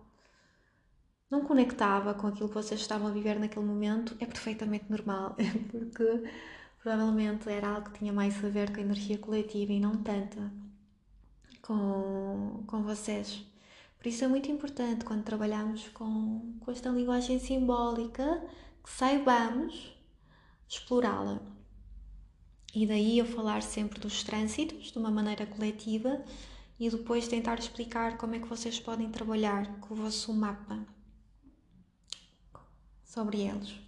não 1.31 1.45
conectava 1.45 2.15
com 2.15 2.27
aquilo 2.27 2.49
que 2.49 2.55
vocês 2.55 2.81
estavam 2.81 3.09
a 3.09 3.11
viver 3.11 3.39
naquele 3.39 3.65
momento, 3.65 4.17
é 4.21 4.27
perfeitamente 4.27 4.87
normal, 4.89 5.37
porque 5.71 6.25
provavelmente 6.89 7.51
era 7.51 7.69
algo 7.69 7.91
que 7.91 7.99
tinha 7.99 8.13
mais 8.15 8.43
a 8.43 8.49
ver 8.49 8.73
com 8.73 8.79
a 8.79 8.83
energia 8.83 9.19
coletiva 9.19 9.73
e 9.73 9.79
não 9.79 10.03
tanta 10.03 10.51
com, 11.61 12.65
com 12.67 12.83
vocês. 12.83 13.45
Por 13.99 14.07
isso 14.07 14.25
é 14.25 14.29
muito 14.29 14.51
importante 14.51 15.05
quando 15.05 15.23
trabalhamos 15.23 15.87
com, 15.89 16.57
com 16.59 16.71
esta 16.71 16.89
linguagem 16.89 17.39
simbólica 17.39 18.43
que 18.83 18.89
saibamos 18.91 19.95
explorá-la. 20.67 21.43
E 22.75 22.87
daí 22.87 23.19
eu 23.19 23.27
falar 23.27 23.63
sempre 23.63 24.01
dos 24.01 24.25
trânsitos 24.25 24.91
de 24.91 24.99
uma 24.99 25.11
maneira 25.11 25.45
coletiva 25.45 26.25
e 26.81 26.89
depois 26.89 27.29
tentar 27.29 27.59
explicar 27.59 28.17
como 28.17 28.35
é 28.35 28.39
que 28.39 28.49
vocês 28.49 28.81
podem 28.81 29.11
trabalhar 29.11 29.79
com 29.81 29.93
o 29.93 29.97
vosso 29.99 30.33
mapa 30.33 30.87
sobre 33.05 33.43
eles. 33.43 33.88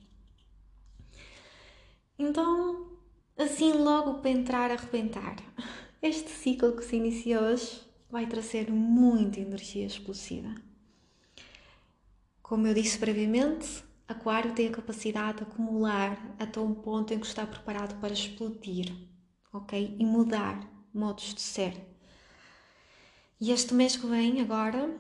Então, 2.22 2.87
assim 3.35 3.72
logo 3.72 4.18
para 4.20 4.28
entrar 4.28 4.70
a 4.70 4.74
arrebentar, 4.74 5.37
este 6.02 6.28
ciclo 6.28 6.76
que 6.76 6.85
se 6.85 6.96
inicia 6.96 7.40
hoje 7.40 7.80
vai 8.11 8.26
trazer 8.26 8.70
muita 8.70 9.40
energia 9.40 9.87
explosiva. 9.87 10.54
Como 12.42 12.66
eu 12.66 12.74
disse 12.74 12.98
brevemente, 12.98 13.83
Aquário 14.06 14.52
tem 14.52 14.68
a 14.68 14.70
capacidade 14.70 15.38
de 15.38 15.44
acumular 15.44 16.37
até 16.38 16.61
um 16.61 16.74
ponto 16.74 17.14
em 17.14 17.18
que 17.18 17.26
está 17.26 17.46
preparado 17.46 17.98
para 18.00 18.12
explodir, 18.12 18.92
ok? 19.50 19.96
E 19.98 20.04
mudar 20.04 20.61
modos 20.92 21.33
de 21.33 21.40
ser. 21.40 21.74
E 23.40 23.50
este 23.50 23.72
mês 23.72 23.96
que 23.96 24.06
vem, 24.06 24.42
agora, 24.42 24.94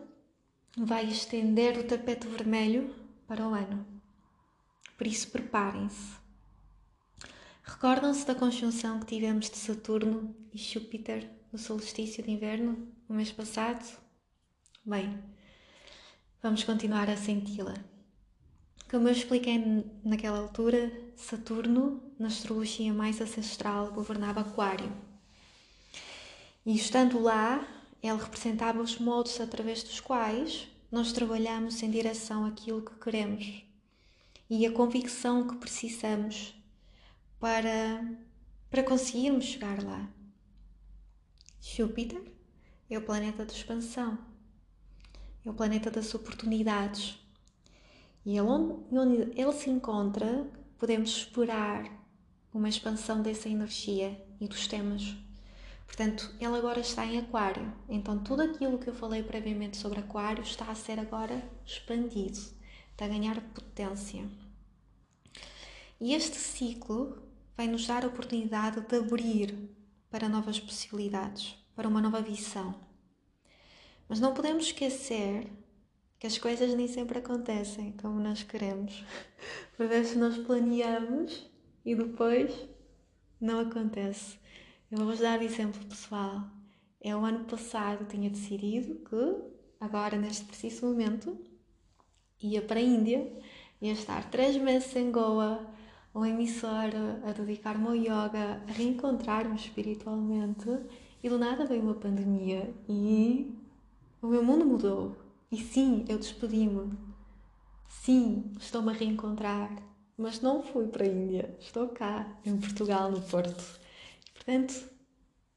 vai 0.74 1.04
estender 1.04 1.76
o 1.76 1.84
tapete 1.84 2.26
vermelho 2.26 2.94
para 3.26 3.46
o 3.46 3.52
ano. 3.52 3.86
Por 4.96 5.06
isso, 5.06 5.30
preparem-se. 5.30 6.20
Recordam-se 7.70 8.26
da 8.26 8.34
conjunção 8.34 8.98
que 8.98 9.06
tivemos 9.06 9.48
de 9.48 9.56
Saturno 9.56 10.34
e 10.52 10.58
Júpiter 10.58 11.30
no 11.52 11.58
solstício 11.58 12.20
de 12.20 12.28
inverno 12.28 12.88
no 13.08 13.14
mês 13.14 13.30
passado? 13.30 13.86
Bem, 14.84 15.22
vamos 16.42 16.64
continuar 16.64 17.08
a 17.08 17.16
senti-la. 17.16 17.74
Como 18.90 19.06
eu 19.06 19.12
expliquei 19.12 19.86
naquela 20.04 20.40
altura, 20.40 20.92
Saturno, 21.16 22.02
na 22.18 22.26
astrologia 22.26 22.92
mais 22.92 23.20
ancestral, 23.20 23.92
governava 23.92 24.40
Aquário. 24.40 24.92
E 26.66 26.74
estando 26.74 27.22
lá, 27.22 27.64
ele 28.02 28.18
representava 28.20 28.82
os 28.82 28.98
modos 28.98 29.40
através 29.40 29.84
dos 29.84 30.00
quais 30.00 30.66
nós 30.90 31.12
trabalhamos 31.12 31.80
em 31.84 31.90
direção 31.90 32.44
àquilo 32.44 32.82
que 32.82 32.98
queremos 32.98 33.62
e 34.50 34.66
a 34.66 34.72
convicção 34.72 35.46
que 35.46 35.54
precisamos 35.54 36.59
para, 37.40 38.06
para 38.70 38.84
conseguirmos 38.84 39.46
chegar 39.46 39.82
lá. 39.82 40.08
Júpiter 41.60 42.22
é 42.88 42.98
o 42.98 43.02
planeta 43.02 43.44
de 43.46 43.52
expansão, 43.52 44.18
é 45.44 45.50
o 45.50 45.54
planeta 45.54 45.90
das 45.90 46.14
oportunidades. 46.14 47.18
E 48.24 48.36
ele, 48.36 48.46
onde 48.92 49.40
ele 49.40 49.52
se 49.52 49.70
encontra, 49.70 50.46
podemos 50.78 51.10
esperar 51.10 51.90
uma 52.52 52.68
expansão 52.68 53.22
dessa 53.22 53.48
energia 53.48 54.22
e 54.38 54.46
dos 54.46 54.66
temas. 54.66 55.16
Portanto, 55.86 56.32
ele 56.38 56.56
agora 56.56 56.80
está 56.80 57.06
em 57.06 57.18
Aquário. 57.18 57.72
Então, 57.88 58.22
tudo 58.22 58.42
aquilo 58.42 58.78
que 58.78 58.88
eu 58.88 58.94
falei 58.94 59.22
previamente 59.22 59.76
sobre 59.76 60.00
Aquário 60.00 60.42
está 60.42 60.70
a 60.70 60.74
ser 60.74 61.00
agora 61.00 61.42
expandido, 61.64 62.38
está 62.92 63.06
a 63.06 63.08
ganhar 63.08 63.40
potência. 63.52 64.28
E 66.00 66.14
este 66.14 66.36
ciclo 66.36 67.29
vai 67.60 67.68
nos 67.68 67.86
dar 67.86 68.04
a 68.04 68.08
oportunidade 68.08 68.80
de 68.80 68.96
abrir 68.96 69.54
para 70.08 70.30
novas 70.30 70.58
possibilidades, 70.58 71.54
para 71.76 71.86
uma 71.86 72.00
nova 72.00 72.22
visão. 72.22 72.74
Mas 74.08 74.18
não 74.18 74.32
podemos 74.32 74.64
esquecer 74.64 75.46
que 76.18 76.26
as 76.26 76.38
coisas 76.38 76.72
nem 76.72 76.88
sempre 76.88 77.18
acontecem 77.18 77.92
como 78.00 78.18
nós 78.18 78.42
queremos. 78.42 79.04
Por 79.76 79.86
vezes 79.88 80.16
nós 80.16 80.38
planeamos 80.38 81.50
e 81.84 81.94
depois 81.94 82.66
não 83.38 83.60
acontece. 83.60 84.38
Eu 84.90 84.96
vou-vos 84.96 85.18
dar 85.18 85.42
exemplo 85.42 85.84
pessoal. 85.84 86.42
É 86.98 87.14
o 87.14 87.26
ano 87.26 87.44
passado 87.44 88.06
tinha 88.06 88.30
decidido 88.30 88.94
que, 89.06 89.36
agora 89.78 90.16
neste 90.16 90.46
preciso 90.46 90.86
momento, 90.86 91.38
ia 92.42 92.62
para 92.62 92.80
a 92.80 92.82
Índia, 92.82 93.30
ia 93.82 93.92
estar 93.92 94.30
três 94.30 94.56
meses 94.56 94.96
em 94.96 95.12
Goa, 95.12 95.78
uma 96.14 96.28
emissora, 96.28 97.22
a 97.24 97.32
dedicar-me 97.32 97.86
ao 97.86 97.94
yoga, 97.94 98.62
a 98.68 98.72
reencontrar-me 98.72 99.56
espiritualmente 99.56 100.68
e 101.22 101.28
do 101.28 101.38
nada 101.38 101.64
veio 101.64 101.82
uma 101.82 101.94
pandemia 101.94 102.74
e 102.88 103.54
o 104.20 104.26
meu 104.26 104.42
mundo 104.42 104.64
mudou. 104.64 105.16
E 105.50 105.56
sim, 105.56 106.04
eu 106.08 106.18
despedi-me. 106.18 106.92
Sim, 107.88 108.52
estou-me 108.58 108.90
a 108.90 108.94
reencontrar. 108.94 109.70
Mas 110.16 110.40
não 110.40 110.62
fui 110.62 110.86
para 110.86 111.04
a 111.04 111.08
Índia, 111.08 111.56
estou 111.58 111.88
cá, 111.88 112.38
em 112.44 112.56
Portugal, 112.56 113.10
no 113.10 113.22
Porto. 113.22 113.80
Portanto, 114.34 114.74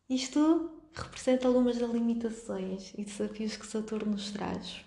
isto 0.10 0.72
representa 0.94 1.48
algumas 1.48 1.78
das 1.78 1.92
limitações 1.92 2.94
e 2.98 3.04
desafios 3.04 3.58
que 3.58 3.66
Saturno 3.66 4.12
nos 4.12 4.32
traz. 4.32 4.86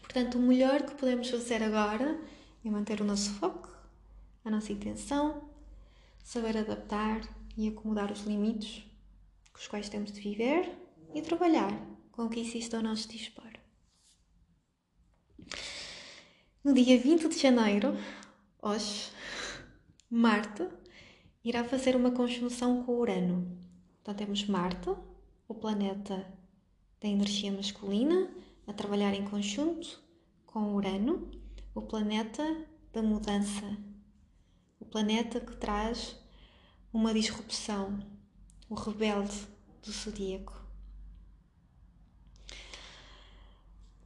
Portanto, 0.00 0.38
o 0.38 0.42
melhor 0.42 0.82
que 0.82 0.94
podemos 0.94 1.28
fazer 1.28 1.62
agora 1.62 2.18
é 2.64 2.70
manter 2.70 3.00
o 3.00 3.04
nosso 3.04 3.30
foco, 3.34 3.68
a 4.44 4.50
nossa 4.50 4.72
intenção, 4.72 5.50
saber 6.22 6.56
adaptar 6.56 7.20
e 7.56 7.68
acomodar 7.68 8.10
os 8.10 8.20
limites 8.20 8.84
com 9.52 9.58
os 9.58 9.68
quais 9.68 9.88
temos 9.88 10.12
de 10.12 10.20
viver 10.20 10.70
e 11.14 11.20
trabalhar 11.22 11.70
com 12.12 12.24
o 12.24 12.30
que 12.30 12.40
existe 12.40 12.74
ao 12.74 12.82
nosso 12.82 13.08
dispor. 13.08 13.50
No 16.62 16.74
dia 16.74 16.98
20 16.98 17.28
de 17.28 17.38
janeiro, 17.38 17.96
hoje, 18.62 19.10
Marte 20.08 20.68
irá 21.42 21.64
fazer 21.64 21.96
uma 21.96 22.10
conjunção 22.10 22.84
com 22.84 22.98
Urano. 22.98 23.58
Então 24.02 24.14
temos 24.14 24.46
Marte, 24.46 24.90
o 25.48 25.54
planeta 25.54 26.26
da 27.00 27.08
energia 27.08 27.50
masculina, 27.50 28.30
a 28.66 28.72
trabalhar 28.72 29.14
em 29.14 29.24
conjunto 29.24 30.00
com 30.46 30.74
Urano, 30.74 31.30
o 31.74 31.80
planeta 31.82 32.44
da 32.92 33.02
mudança, 33.02 33.64
planeta 34.90 35.40
que 35.40 35.56
traz 35.56 36.16
uma 36.92 37.14
disrupção, 37.14 37.98
o 38.68 38.74
rebelde 38.74 39.36
do 39.82 39.92
zodíaco. 39.92 40.60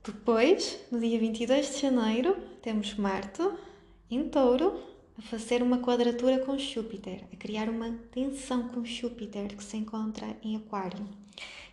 Depois, 0.05 0.79
no 0.93 1.01
dia 1.01 1.19
22 1.19 1.75
de 1.75 1.81
janeiro, 1.81 2.37
temos 2.61 2.95
Marte 2.95 3.43
em 4.11 4.29
Touro 4.29 4.83
a 5.19 5.23
fazer 5.23 5.63
uma 5.63 5.79
quadratura 5.79 6.45
com 6.45 6.59
Júpiter, 6.59 7.25
a 7.33 7.37
criar 7.37 7.71
uma 7.71 7.91
tensão 8.13 8.69
com 8.69 8.85
Júpiter 8.85 9.57
que 9.57 9.65
se 9.65 9.79
encontra 9.79 10.37
em 10.43 10.57
Aquário. 10.57 11.09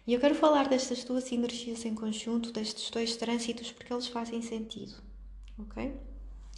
E 0.07 0.13
eu 0.13 0.19
quero 0.19 0.35
falar 0.35 0.69
destas 0.69 1.03
duas 1.03 1.29
energias 1.31 1.85
em 1.85 1.93
conjunto, 1.93 2.51
destes 2.51 2.89
dois 2.89 3.17
trânsitos, 3.17 3.71
porque 3.71 3.91
eles 3.91 4.07
fazem 4.07 4.41
sentido. 4.41 4.95
Ok? 5.59 5.93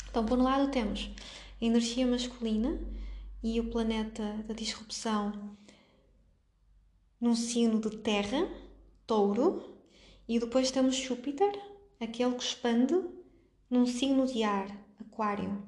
Então, 0.09 0.25
por 0.25 0.37
um 0.37 0.43
lado, 0.43 0.69
temos 0.71 1.09
energia 1.65 2.05
masculina 2.05 2.77
e 3.41 3.57
o 3.59 3.69
planeta 3.69 4.43
da 4.45 4.53
disrupção 4.53 5.55
num 7.19 7.35
signo 7.35 7.79
de 7.79 7.97
Terra, 7.97 8.51
Touro, 9.07 9.77
e 10.27 10.39
depois 10.39 10.71
temos 10.71 10.95
Júpiter, 10.95 11.57
aquele 12.01 12.35
que 12.35 12.43
expande 12.43 13.01
num 13.69 13.85
signo 13.85 14.25
de 14.25 14.43
ar, 14.43 14.67
Aquário. 14.99 15.63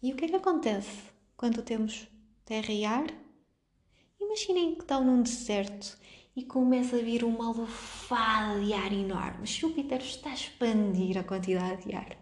E 0.00 0.12
o 0.12 0.16
que 0.16 0.26
é 0.26 0.28
que 0.28 0.36
acontece 0.36 1.10
quando 1.36 1.62
temos 1.62 2.06
terra 2.44 2.72
e 2.72 2.84
ar? 2.84 3.06
Imaginem 4.20 4.76
que 4.76 4.82
estão 4.82 5.04
num 5.04 5.22
deserto 5.22 5.98
e 6.36 6.44
começa 6.44 6.96
a 6.96 7.02
vir 7.02 7.24
uma 7.24 7.50
lufada 7.50 8.60
de 8.60 8.72
ar 8.72 8.92
enorme. 8.92 9.46
Júpiter 9.46 10.00
está 10.00 10.30
a 10.30 10.34
expandir 10.34 11.18
a 11.18 11.24
quantidade 11.24 11.86
de 11.86 11.94
ar. 11.94 12.21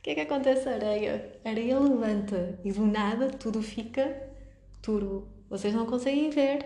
O 0.00 0.02
que 0.02 0.10
é 0.10 0.14
que 0.14 0.20
acontece 0.22 0.66
à 0.66 0.76
areia? 0.76 1.38
A 1.44 1.50
areia 1.50 1.78
levanta 1.78 2.58
e 2.64 2.72
do 2.72 2.86
nada 2.86 3.28
tudo 3.28 3.60
fica 3.60 4.32
turbo. 4.80 5.28
Vocês 5.50 5.74
não 5.74 5.84
conseguem 5.84 6.30
ver, 6.30 6.64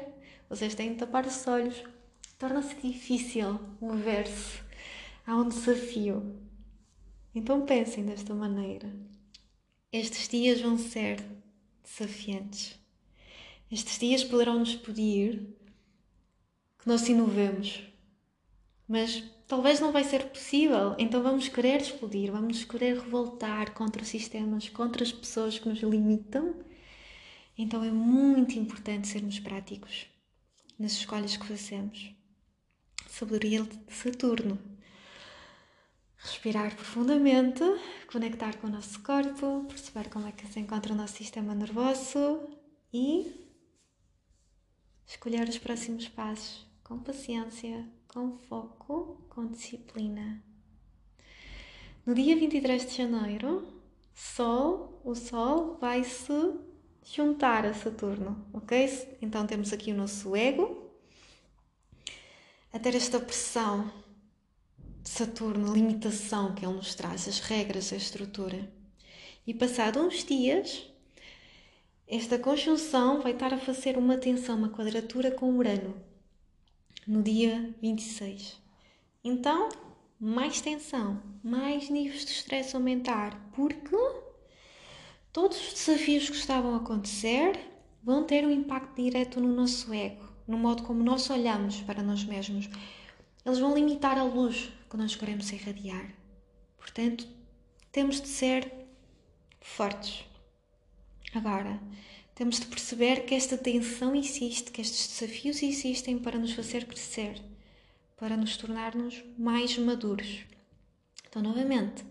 vocês 0.48 0.72
têm 0.76 0.92
de 0.92 0.98
tapar 0.98 1.26
os 1.26 1.44
olhos, 1.48 1.82
torna-se 2.38 2.76
difícil 2.76 3.58
mover-se. 3.80 4.60
Há 5.26 5.34
um 5.34 5.48
desafio. 5.48 6.38
Então 7.34 7.66
pensem 7.66 8.06
desta 8.06 8.32
maneira. 8.32 8.94
Estes 9.92 10.28
dias 10.28 10.60
vão 10.60 10.78
ser 10.78 11.20
desafiantes. 11.82 12.78
Estes 13.68 13.98
dias 13.98 14.22
poderão 14.22 14.60
nos 14.60 14.76
pedir 14.76 15.56
que 16.78 16.86
nós 16.86 17.08
inovemos. 17.08 17.82
Mas 18.86 19.24
talvez 19.46 19.80
não 19.80 19.92
vai 19.92 20.04
ser 20.04 20.24
possível, 20.30 20.94
então 20.98 21.22
vamos 21.22 21.48
querer 21.48 21.80
explodir, 21.80 22.32
vamos 22.32 22.64
querer 22.64 22.98
revoltar 22.98 23.72
contra 23.72 24.04
sistemas, 24.04 24.68
contra 24.68 25.02
as 25.02 25.12
pessoas 25.12 25.58
que 25.58 25.68
nos 25.68 25.80
limitam. 25.80 26.54
Então 27.56 27.84
é 27.84 27.90
muito 27.90 28.58
importante 28.58 29.08
sermos 29.08 29.38
práticos 29.38 30.06
nas 30.78 30.92
escolhas 30.92 31.36
que 31.36 31.46
fazemos 31.46 32.14
sabedoria 33.14 33.62
de 33.62 33.94
Saturno. 33.94 34.58
Respirar 36.16 36.74
profundamente, 36.74 37.62
conectar 38.10 38.56
com 38.56 38.66
o 38.66 38.70
nosso 38.70 39.00
corpo, 39.02 39.66
perceber 39.68 40.08
como 40.08 40.26
é 40.26 40.32
que 40.32 40.46
se 40.46 40.58
encontra 40.58 40.92
o 40.92 40.96
nosso 40.96 41.16
sistema 41.18 41.54
nervoso 41.54 42.48
e 42.92 43.44
escolher 45.06 45.48
os 45.48 45.58
próximos 45.58 46.08
passos 46.08 46.66
com 46.82 46.98
paciência, 46.98 47.86
com 48.14 48.38
foco, 48.48 49.26
com 49.28 49.48
disciplina. 49.48 50.40
No 52.06 52.14
dia 52.14 52.36
23 52.36 52.86
de 52.86 52.96
janeiro, 52.96 53.66
Sol, 54.14 55.00
o 55.04 55.16
Sol 55.16 55.76
vai 55.80 56.04
se 56.04 56.54
juntar 57.02 57.66
a 57.66 57.74
Saturno, 57.74 58.46
ok? 58.52 59.16
Então 59.20 59.44
temos 59.48 59.72
aqui 59.72 59.90
o 59.90 59.96
nosso 59.96 60.36
ego, 60.36 60.92
a 62.72 62.78
ter 62.78 62.94
esta 62.94 63.18
pressão 63.18 63.92
de 65.02 65.10
Saturno, 65.10 65.74
limitação 65.74 66.54
que 66.54 66.64
ele 66.64 66.74
nos 66.74 66.94
traz, 66.94 67.26
as 67.26 67.40
regras, 67.40 67.92
a 67.92 67.96
estrutura. 67.96 68.72
E 69.44 69.52
passado 69.52 69.98
uns 69.98 70.24
dias, 70.24 70.88
esta 72.06 72.38
conjunção 72.38 73.20
vai 73.20 73.32
estar 73.32 73.52
a 73.52 73.58
fazer 73.58 73.98
uma 73.98 74.16
tensão, 74.16 74.56
uma 74.56 74.70
quadratura 74.70 75.32
com 75.32 75.56
Urano, 75.56 76.13
no 77.06 77.22
dia 77.22 77.74
26. 77.80 78.60
Então, 79.22 79.68
mais 80.20 80.60
tensão, 80.60 81.22
mais 81.42 81.88
níveis 81.90 82.24
de 82.24 82.30
estresse 82.30 82.76
aumentar, 82.76 83.50
porque 83.52 83.96
todos 85.32 85.58
os 85.58 85.74
desafios 85.74 86.28
que 86.30 86.36
estavam 86.36 86.74
a 86.74 86.78
acontecer 86.78 87.58
vão 88.02 88.24
ter 88.24 88.46
um 88.46 88.50
impacto 88.50 89.02
direto 89.02 89.40
no 89.40 89.52
nosso 89.52 89.92
ego 89.92 90.34
no 90.46 90.58
modo 90.58 90.82
como 90.82 91.02
nós 91.02 91.28
olhamos 91.30 91.80
para 91.82 92.02
nós 92.02 92.24
mesmos. 92.24 92.68
Eles 93.44 93.58
vão 93.58 93.74
limitar 93.74 94.18
a 94.18 94.22
luz 94.22 94.70
que 94.88 94.96
nós 94.96 95.16
queremos 95.16 95.50
irradiar. 95.50 96.14
Portanto, 96.78 97.26
temos 97.90 98.20
de 98.20 98.28
ser 98.28 98.70
fortes. 99.60 100.24
Agora, 101.34 101.80
temos 102.34 102.58
de 102.58 102.66
perceber 102.66 103.24
que 103.24 103.34
esta 103.34 103.56
tensão 103.56 104.14
existe, 104.14 104.70
que 104.70 104.80
estes 104.80 105.08
desafios 105.08 105.62
existem 105.62 106.18
para 106.18 106.38
nos 106.38 106.52
fazer 106.52 106.86
crescer, 106.86 107.40
para 108.16 108.36
nos 108.36 108.56
tornarmos 108.56 109.22
mais 109.38 109.78
maduros. 109.78 110.44
Então, 111.28 111.42
novamente, 111.42 112.04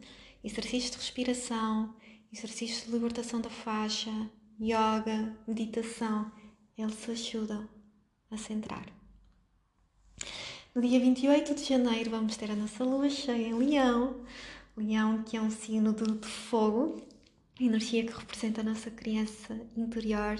exercícios 0.43 0.91
de 0.91 0.97
respiração, 0.97 1.95
exercícios 2.31 2.86
de 2.86 2.91
libertação 2.91 3.41
da 3.41 3.49
faixa, 3.49 4.12
yoga, 4.59 5.38
meditação, 5.47 6.31
eles 6.77 7.09
ajudam 7.09 7.67
a 8.31 8.38
centrar. 8.38 8.86
No 10.73 10.81
dia 10.81 10.99
28 10.99 11.53
de 11.53 11.63
janeiro 11.65 12.09
vamos 12.09 12.36
ter 12.36 12.49
a 12.49 12.55
nossa 12.55 12.83
lua 12.83 13.09
cheia 13.09 13.47
em 13.47 13.53
Leão, 13.53 14.25
Leão 14.75 15.21
que 15.21 15.38
é 15.38 15.41
um 15.41 15.51
signo 15.51 15.93
de, 15.93 16.03
de 16.03 16.27
fogo, 16.27 17.01
energia 17.65 18.06
que 18.06 18.13
representa 18.13 18.62
a 18.62 18.63
nossa 18.63 18.91
criança 18.91 19.60
interior 19.76 20.38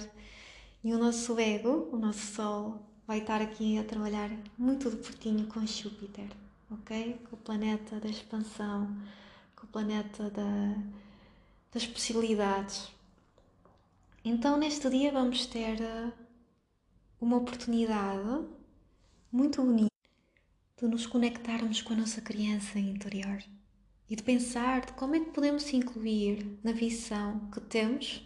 e 0.82 0.92
o 0.92 0.98
nosso 0.98 1.38
ego, 1.38 1.88
o 1.92 1.96
nosso 1.96 2.34
sol, 2.34 2.82
vai 3.06 3.18
estar 3.18 3.40
aqui 3.40 3.78
a 3.78 3.84
trabalhar 3.84 4.30
muito 4.58 4.90
de 4.90 4.96
pertinho 4.96 5.46
com 5.46 5.66
Júpiter, 5.66 6.28
ok? 6.70 7.18
Com 7.28 7.36
o 7.36 7.38
planeta 7.38 7.98
da 8.00 8.08
expansão, 8.08 8.94
com 9.56 9.64
o 9.66 9.68
planeta 9.68 10.30
da, 10.30 10.76
das 11.72 11.86
possibilidades. 11.86 12.88
Então, 14.24 14.56
neste 14.56 14.88
dia, 14.90 15.12
vamos 15.12 15.46
ter 15.46 15.80
eh, 15.80 16.12
uma 17.20 17.36
oportunidade 17.36 18.46
muito 19.30 19.62
bonita 19.62 19.90
de 20.80 20.86
nos 20.86 21.06
conectarmos 21.06 21.82
com 21.82 21.92
a 21.92 21.96
nossa 21.96 22.20
criança 22.20 22.78
interior 22.78 23.42
e 24.08 24.16
de 24.16 24.22
pensar 24.22 24.86
de 24.86 24.92
como 24.92 25.14
é 25.14 25.20
que 25.20 25.30
podemos 25.30 25.72
incluir 25.72 26.58
na 26.62 26.72
visão 26.72 27.48
que 27.50 27.60
temos 27.60 28.22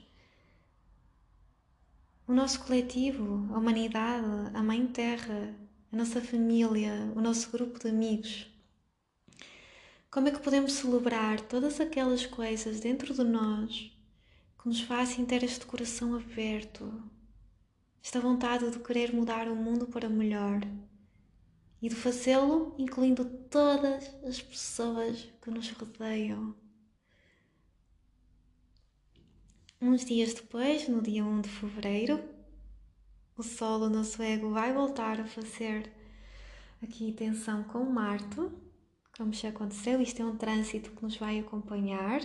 o 2.27 2.33
nosso 2.33 2.61
coletivo, 2.65 3.49
a 3.55 3.59
humanidade, 3.59 4.51
a 4.53 4.63
Mãe 4.63 4.87
Terra, 4.87 5.55
a 5.91 5.97
nossa 5.97 6.21
família, 6.21 7.11
o 7.17 7.21
nosso 7.21 7.51
grupo 7.51 7.79
de 7.79 7.89
amigos. 7.89 8.47
Como 10.11 10.29
é 10.29 10.31
que 10.31 10.41
podemos 10.41 10.73
celebrar 10.73 11.41
todas 11.41 11.81
aquelas 11.81 12.27
coisas 12.27 12.81
dentro 12.81 13.15
de 13.15 13.25
nós 13.25 13.91
que 14.61 14.69
nos 14.69 14.81
fazem 14.83 15.25
ter 15.25 15.43
este 15.43 15.65
coração 15.65 16.15
aberto, 16.15 17.03
esta 18.03 18.21
vontade 18.21 18.71
de 18.71 18.79
querer 18.81 19.15
mudar 19.15 19.49
o 19.49 19.57
mundo 19.57 19.87
para 19.87 20.09
melhor 20.09 20.61
e 21.81 21.89
de 21.89 21.95
fazê-lo 21.95 22.75
incluindo 22.79 23.25
todas 23.25 24.13
as 24.25 24.41
pessoas 24.41 25.29
que 25.41 25.51
nos 25.51 25.71
rodeiam. 25.71 26.55
Uns 29.81 30.05
dias 30.05 30.35
depois, 30.35 30.89
no 30.89 31.01
dia 31.01 31.25
1 31.25 31.41
de 31.43 31.49
fevereiro, 31.49 32.21
o 33.37 33.43
Sol, 33.45 33.83
o 33.83 33.89
nosso 33.89 34.21
ego, 34.21 34.51
vai 34.51 34.73
voltar 34.73 35.21
a 35.21 35.27
fazer 35.27 35.89
aqui 36.83 37.13
tensão 37.13 37.63
com 37.63 37.85
Marte, 37.85 38.41
como 39.17 39.33
já 39.33 39.51
aconteceu. 39.51 40.01
Isto 40.03 40.23
é 40.23 40.25
um 40.25 40.37
trânsito 40.37 40.91
que 40.91 41.03
nos 41.03 41.17
vai 41.17 41.39
acompanhar, 41.39 42.21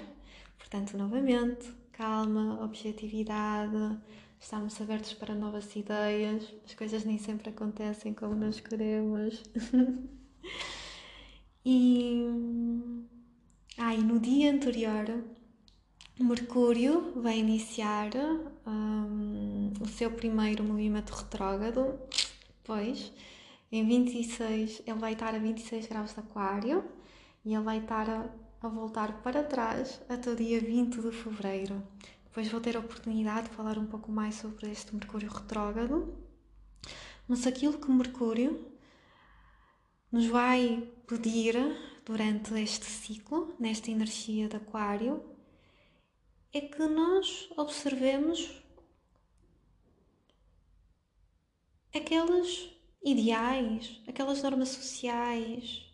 portanto, 0.57 0.97
novamente, 0.97 1.71
calma, 1.91 2.63
objetividade, 2.63 3.99
estamos 4.43 4.79
abertos 4.81 5.13
para 5.13 5.33
novas 5.33 5.73
ideias. 5.75 6.53
As 6.65 6.75
coisas 6.75 7.05
nem 7.05 7.17
sempre 7.17 7.49
acontecem 7.49 8.13
como 8.13 8.35
nós 8.35 8.59
queremos. 8.59 9.41
e. 11.65 12.25
Ah, 13.77 13.95
no 13.95 14.19
dia 14.19 14.51
anterior 14.51 15.23
Mercúrio 16.19 17.13
vai 17.15 17.39
iniciar 17.39 18.11
um, 18.67 19.71
o 19.81 19.87
seu 19.87 20.11
primeiro 20.11 20.63
movimento 20.63 21.11
retrógrado, 21.11 21.99
pois 22.63 23.11
em 23.71 23.87
26 23.87 24.83
ele 24.85 24.99
vai 24.99 25.13
estar 25.13 25.33
a 25.33 25.39
26 25.39 25.87
graus 25.87 26.13
de 26.13 26.19
Aquário 26.19 26.83
e 27.43 27.55
ele 27.55 27.63
vai 27.63 27.79
estar 27.79 28.07
a, 28.09 28.29
a 28.61 28.67
voltar 28.67 29.23
para 29.23 29.43
trás 29.43 29.99
até 30.07 30.29
o 30.29 30.35
dia 30.35 30.61
20 30.61 31.01
de 31.01 31.11
fevereiro. 31.11 31.81
Depois 32.33 32.49
vou 32.49 32.59
ter 32.59 32.75
a 32.75 32.79
oportunidade 32.79 33.47
de 33.47 33.55
falar 33.55 33.77
um 33.77 33.85
pouco 33.85 34.11
mais 34.11 34.33
sobre 34.33 34.71
este 34.71 34.95
Mercúrio 34.95 35.29
retrógrado. 35.29 36.17
Mas 37.27 37.45
aquilo 37.45 37.77
que 37.77 37.91
Mercúrio 37.91 38.73
nos 40.11 40.25
vai 40.25 40.91
pedir 41.05 41.53
durante 42.03 42.59
este 42.59 42.85
ciclo, 42.85 43.55
nesta 43.59 43.91
energia 43.91 44.49
de 44.49 44.55
Aquário, 44.55 45.23
é 46.51 46.61
que 46.61 46.87
nós 46.87 47.51
observemos 47.55 48.63
aqueles 51.93 52.75
ideais, 53.03 54.01
aquelas 54.07 54.41
normas 54.41 54.69
sociais 54.69 55.85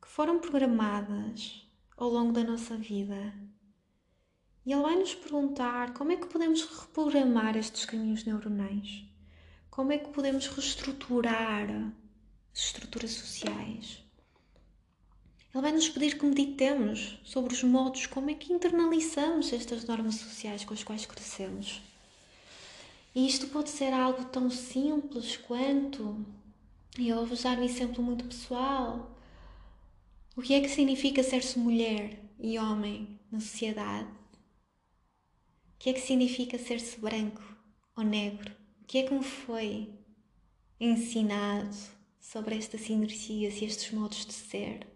que 0.00 0.06
foram 0.06 0.38
programadas 0.38 1.68
ao 1.96 2.08
longo 2.10 2.30
da 2.30 2.44
nossa 2.44 2.76
vida. 2.76 3.34
E 4.66 4.72
ele 4.72 4.82
vai 4.82 4.96
nos 4.96 5.14
perguntar 5.14 5.92
como 5.92 6.12
é 6.12 6.16
que 6.16 6.26
podemos 6.26 6.64
reprogramar 6.64 7.56
estes 7.56 7.84
caminhos 7.84 8.24
neuronais, 8.24 9.04
como 9.70 9.92
é 9.92 9.98
que 9.98 10.08
podemos 10.08 10.46
reestruturar 10.46 11.68
as 12.52 12.60
estruturas 12.60 13.10
sociais. 13.10 14.02
Ele 15.54 15.62
vai 15.62 15.72
nos 15.72 15.88
pedir 15.88 16.18
que 16.18 16.24
meditemos 16.24 17.18
sobre 17.24 17.52
os 17.52 17.62
modos 17.62 18.06
como 18.06 18.30
é 18.30 18.34
que 18.34 18.52
internalizamos 18.52 19.52
estas 19.52 19.84
normas 19.84 20.16
sociais 20.16 20.64
com 20.64 20.74
as 20.74 20.82
quais 20.82 21.06
crescemos. 21.06 21.82
E 23.14 23.26
isto 23.26 23.46
pode 23.48 23.70
ser 23.70 23.92
algo 23.92 24.24
tão 24.24 24.50
simples 24.50 25.36
quanto, 25.36 26.24
e 26.98 27.08
eu 27.08 27.24
vou 27.24 27.32
usar 27.32 27.58
um 27.58 27.62
exemplo 27.62 28.02
muito 28.02 28.24
pessoal, 28.24 29.16
o 30.34 30.42
que 30.42 30.54
é 30.54 30.60
que 30.60 30.68
significa 30.68 31.22
ser-se 31.22 31.56
mulher 31.56 32.18
e 32.40 32.58
homem 32.58 33.20
na 33.30 33.38
sociedade? 33.38 34.23
O 35.84 35.86
que 35.86 35.90
é 35.90 35.92
que 35.92 36.00
significa 36.00 36.56
ser-se 36.56 36.98
branco 36.98 37.42
ou 37.94 38.02
negro? 38.02 38.56
O 38.80 38.84
que 38.86 38.96
é 38.96 39.02
que 39.02 39.12
me 39.12 39.22
foi 39.22 39.92
ensinado 40.80 41.76
sobre 42.18 42.56
estas 42.56 42.80
sinergias 42.80 43.60
e 43.60 43.66
estes 43.66 43.92
modos 43.92 44.24
de 44.24 44.32
ser? 44.32 44.86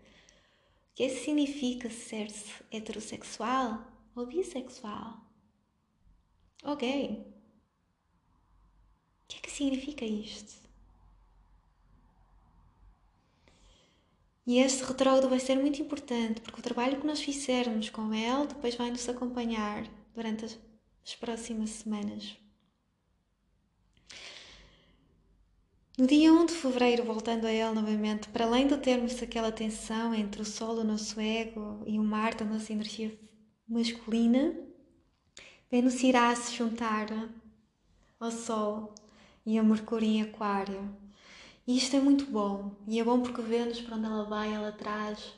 que 0.94 1.02
é 1.02 1.10
significa 1.10 1.90
ser-se 1.90 2.50
heterossexual 2.72 3.86
ou 4.16 4.24
bissexual 4.24 5.20
ou 6.64 6.74
gay. 6.74 7.24
O 9.22 9.28
que 9.28 9.36
é 9.36 9.40
que 9.40 9.50
significa 9.50 10.06
isto? 10.06 10.54
E 14.46 14.58
este 14.58 14.84
retrógrado 14.84 15.28
vai 15.28 15.38
ser 15.38 15.56
muito 15.56 15.82
importante 15.82 16.40
porque 16.40 16.60
o 16.60 16.62
trabalho 16.64 16.98
que 16.98 17.06
nós 17.06 17.20
fizermos 17.20 17.90
com 17.90 18.14
ele 18.14 18.46
depois 18.46 18.74
vai 18.74 18.90
nos 18.90 19.06
acompanhar 19.06 19.86
durante 20.14 20.46
as, 20.46 20.58
as 21.08 21.14
próximas 21.14 21.70
semanas. 21.70 22.36
No 25.96 26.06
dia 26.06 26.30
1 26.30 26.44
de 26.44 26.52
fevereiro, 26.52 27.02
voltando 27.02 27.46
a 27.46 27.50
ele 27.50 27.72
novamente, 27.72 28.28
para 28.28 28.44
além 28.44 28.66
de 28.66 28.76
termos 28.76 29.20
aquela 29.22 29.50
tensão 29.50 30.14
entre 30.14 30.42
o 30.42 30.44
Sol, 30.44 30.76
o 30.76 30.84
nosso 30.84 31.18
ego, 31.18 31.82
e 31.86 31.98
o 31.98 32.04
Marte, 32.04 32.42
a 32.42 32.46
nossa 32.46 32.74
energia 32.74 33.18
masculina, 33.66 34.54
Vênus 35.70 36.02
irá 36.02 36.36
se 36.36 36.54
juntar 36.54 37.06
ao 38.20 38.30
Sol 38.30 38.94
e 39.46 39.58
a 39.58 39.62
Mercúrio 39.62 40.06
em 40.06 40.20
Aquário. 40.20 40.94
E 41.66 41.78
isto 41.78 41.96
é 41.96 42.00
muito 42.00 42.26
bom. 42.26 42.76
E 42.86 43.00
é 43.00 43.04
bom 43.04 43.22
porque 43.22 43.40
Vênus, 43.40 43.80
para 43.80 43.96
onde 43.96 44.04
ela 44.04 44.24
vai, 44.24 44.52
ela 44.52 44.72
traz, 44.72 45.32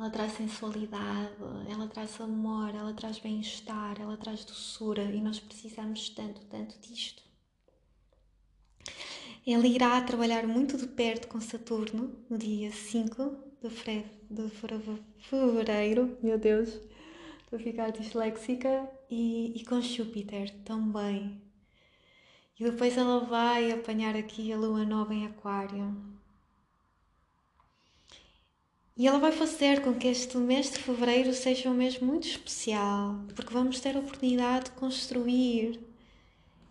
ela 0.00 0.08
traz 0.08 0.32
sensualidade, 0.32 1.34
ela 1.70 1.86
traz 1.86 2.18
amor, 2.22 2.74
ela 2.74 2.94
traz 2.94 3.18
bem-estar, 3.18 4.00
ela 4.00 4.16
traz 4.16 4.46
doçura. 4.46 5.02
E 5.02 5.20
nós 5.20 5.38
precisamos 5.38 6.08
tanto, 6.08 6.40
tanto 6.46 6.78
disto. 6.80 7.22
Ele 9.46 9.68
irá 9.68 10.00
trabalhar 10.00 10.46
muito 10.46 10.78
de 10.78 10.86
perto 10.86 11.28
com 11.28 11.38
Saturno 11.38 12.16
no 12.30 12.38
dia 12.38 12.72
5 12.72 13.36
de, 13.62 13.68
fre 13.68 14.06
de 14.30 14.48
fevereiro, 15.18 16.16
meu 16.22 16.38
Deus, 16.38 16.68
estou 17.42 17.58
a 17.58 17.62
ficar 17.62 17.90
disléxica, 17.90 18.90
e, 19.10 19.52
e 19.54 19.64
com 19.66 19.82
Júpiter 19.82 20.50
também. 20.64 21.42
E 22.58 22.64
depois 22.64 22.96
ela 22.96 23.20
vai 23.20 23.70
apanhar 23.70 24.16
aqui 24.16 24.50
a 24.50 24.56
lua 24.56 24.84
nova 24.84 25.14
em 25.14 25.26
Aquário. 25.26 26.19
E 29.00 29.06
ela 29.06 29.18
vai 29.18 29.32
fazer 29.32 29.80
com 29.80 29.94
que 29.94 30.08
este 30.08 30.36
mês 30.36 30.70
de 30.70 30.76
fevereiro 30.76 31.32
seja 31.32 31.70
um 31.70 31.74
mês 31.74 31.98
muito 32.00 32.28
especial, 32.28 33.18
porque 33.34 33.50
vamos 33.50 33.80
ter 33.80 33.96
a 33.96 33.98
oportunidade 33.98 34.66
de 34.66 34.72
construir 34.72 35.80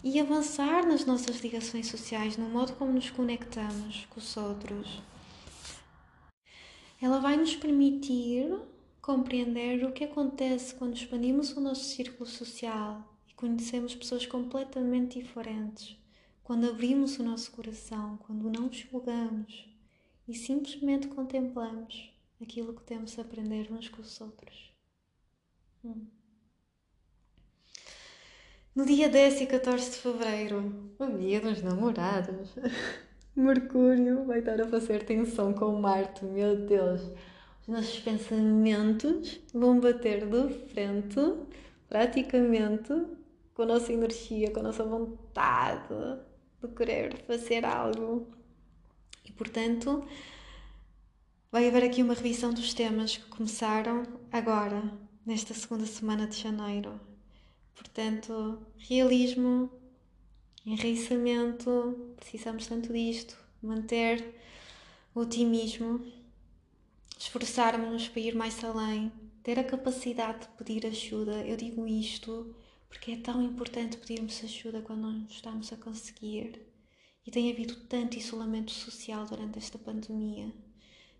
e 0.03 0.19
avançar 0.19 0.85
nas 0.85 1.07
nossas 1.07 1.41
ligações 1.41 1.87
sociais, 1.87 2.37
no 2.37 2.47
modo 2.47 2.73
como 2.73 2.93
nos 2.93 3.09
conectamos 3.09 4.05
com 4.11 4.19
os 4.19 4.37
outros. 4.37 5.01
Ela 7.01 7.17
vai 7.17 7.35
nos 7.35 7.55
permitir 7.55 8.55
compreender 9.01 9.83
o 9.83 9.91
que 9.91 10.03
acontece 10.03 10.75
quando 10.75 10.95
expandimos 10.95 11.57
o 11.57 11.59
nosso 11.59 11.85
círculo 11.85 12.29
social 12.29 13.11
e 13.27 13.33
conhecemos 13.33 13.95
pessoas 13.95 14.27
completamente 14.27 15.19
diferentes, 15.19 15.97
quando 16.43 16.69
abrimos 16.69 17.17
o 17.17 17.23
nosso 17.23 17.49
coração, 17.49 18.17
quando 18.17 18.51
não 18.51 18.71
julgamos 18.71 19.67
e 20.27 20.35
simplesmente 20.35 21.07
contemplamos 21.07 22.18
aquilo 22.41 22.73
que 22.73 22.83
temos 22.83 23.17
a 23.17 23.21
aprender 23.21 23.71
uns 23.71 23.89
com 23.89 24.01
os 24.01 24.19
outros. 24.21 24.73
Hum. 25.83 26.07
No 28.75 28.85
dia 28.85 29.09
10 29.09 29.41
e 29.41 29.47
14 29.47 29.91
de 29.91 29.97
fevereiro, 29.97 30.93
o 30.99 31.17
dia 31.17 31.41
dos 31.41 31.61
namorados, 31.61 32.55
Mercúrio 33.35 34.25
vai 34.25 34.39
estar 34.39 34.61
a 34.61 34.67
fazer 34.67 35.03
tensão 35.03 35.53
com 35.53 35.79
Marte, 35.79 36.25
meu 36.25 36.55
Deus. 36.65 37.01
Os 37.61 37.67
nossos 37.67 37.99
pensamentos 37.99 39.39
vão 39.53 39.79
bater 39.79 40.25
de 40.27 40.53
frente, 40.67 41.19
praticamente, 41.87 42.93
com 43.53 43.63
a 43.63 43.65
nossa 43.65 43.91
energia, 43.93 44.51
com 44.51 44.59
a 44.59 44.63
nossa 44.63 44.83
vontade 44.83 45.93
de 46.61 46.67
querer 46.69 47.17
fazer 47.25 47.65
algo. 47.65 48.27
E 49.25 49.31
portanto, 49.31 50.05
vai 51.51 51.67
haver 51.67 51.83
aqui 51.83 52.03
uma 52.03 52.13
revisão 52.13 52.53
dos 52.53 52.73
temas 52.73 53.17
que 53.17 53.25
começaram 53.25 54.03
agora, 54.31 54.83
nesta 55.25 55.53
segunda 55.53 55.85
semana 55.85 56.27
de 56.27 56.37
janeiro. 56.37 56.99
Portanto, 57.75 58.59
realismo, 58.77 59.71
enraizamento, 60.63 62.13
precisamos 62.17 62.67
tanto 62.67 62.93
disto, 62.93 63.35
manter 63.63 64.35
o 65.15 65.21
otimismo, 65.21 66.05
esforçarmos-nos 67.17 68.07
para 68.07 68.21
ir 68.21 68.35
mais 68.35 68.63
além, 68.63 69.11
ter 69.41 69.57
a 69.57 69.63
capacidade 69.63 70.41
de 70.41 70.47
pedir 70.49 70.85
ajuda. 70.85 71.43
Eu 71.47 71.57
digo 71.57 71.87
isto 71.87 72.55
porque 72.87 73.11
é 73.11 73.17
tão 73.17 73.41
importante 73.41 73.97
pedirmos 73.97 74.43
ajuda 74.43 74.81
quando 74.81 75.01
não 75.01 75.25
estamos 75.27 75.73
a 75.73 75.77
conseguir. 75.77 76.61
E 77.25 77.31
tem 77.31 77.51
havido 77.51 77.75
tanto 77.87 78.17
isolamento 78.17 78.71
social 78.71 79.25
durante 79.25 79.57
esta 79.57 79.77
pandemia. 79.77 80.53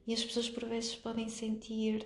E 0.10 0.14
as 0.16 0.26
pessoas 0.26 0.50
por 0.50 0.66
vezes 0.66 0.96
podem 0.96 1.30
sentir 1.30 2.04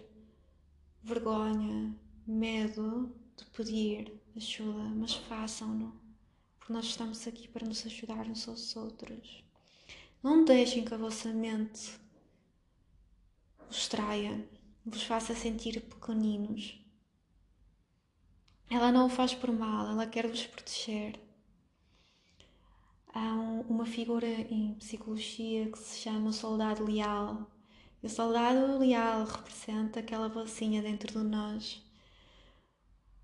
vergonha, 1.01 1.97
medo 2.27 3.15
de 3.37 3.45
pedir 3.45 4.21
ajuda, 4.35 4.83
mas 4.93 5.13
façam-no, 5.13 5.97
porque 6.59 6.73
nós 6.73 6.83
estamos 6.83 7.25
aqui 7.25 7.47
para 7.47 7.65
nos 7.65 7.85
ajudar 7.85 8.27
uns 8.27 8.45
aos 8.45 8.75
outros. 8.75 9.41
Não 10.21 10.43
deixem 10.43 10.83
que 10.83 10.93
a 10.93 10.97
vossa 10.97 11.31
mente 11.31 11.97
vos 13.69 13.87
traia, 13.87 14.49
vos 14.85 15.03
faça 15.03 15.33
sentir 15.33 15.79
pequeninos. 15.79 16.77
Ela 18.69 18.91
não 18.91 19.05
o 19.05 19.09
faz 19.09 19.33
por 19.33 19.49
mal, 19.49 19.87
ela 19.87 20.05
quer 20.05 20.27
vos 20.27 20.45
proteger. 20.45 21.17
Há 23.13 23.31
um, 23.31 23.61
uma 23.61 23.85
figura 23.85 24.27
em 24.27 24.73
psicologia 24.73 25.71
que 25.71 25.79
se 25.79 25.99
chama 26.01 26.33
soldado 26.33 26.83
leal. 26.83 27.52
E 28.03 28.07
o 28.07 28.09
soldado 28.09 28.77
leal 28.77 29.23
representa 29.23 30.01
aquela 30.01 30.27
vozinha 30.27 30.81
dentro 30.81 31.17
de 31.17 31.25
nós 31.25 31.81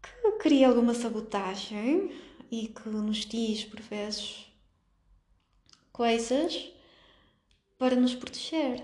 que 0.02 0.32
cria 0.40 0.70
alguma 0.70 0.94
sabotagem 0.94 2.12
e 2.50 2.70
que 2.70 2.88
nos 2.88 3.26
diz 3.26 3.66
por 3.66 3.82
vezes 3.82 4.48
coisas 5.92 6.72
para 7.78 7.96
nos 7.98 8.16
proteger. 8.16 8.84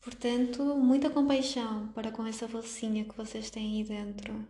Portanto, 0.00 0.62
muita 0.76 1.10
compaixão 1.10 1.88
para 1.88 2.12
com 2.12 2.24
essa 2.24 2.46
vozinha 2.46 3.04
que 3.04 3.16
vocês 3.16 3.50
têm 3.50 3.78
aí 3.78 3.84
dentro. 3.84 4.46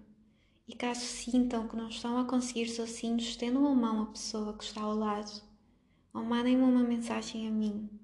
E 0.68 0.74
caso 0.74 1.00
sintam 1.00 1.66
que 1.66 1.74
não 1.74 1.88
estão 1.88 2.18
a 2.18 2.24
conseguir 2.24 2.68
sozinhos, 2.68 3.24
estendam 3.24 3.66
a 3.66 3.74
mão 3.74 4.02
à 4.02 4.06
pessoa 4.06 4.52
que 4.52 4.62
está 4.62 4.82
ao 4.82 4.94
lado. 4.94 5.42
Ou 6.14 6.22
mandem-me 6.22 6.62
uma 6.62 6.84
mensagem 6.84 7.48
a 7.48 7.50
mim. 7.50 7.99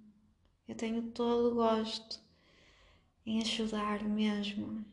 Eu 0.69 0.75
tenho 0.75 1.03
todo 1.03 1.53
o 1.53 1.55
gosto 1.55 2.21
em 3.25 3.41
ajudar 3.41 4.03
mesmo. 4.05 4.85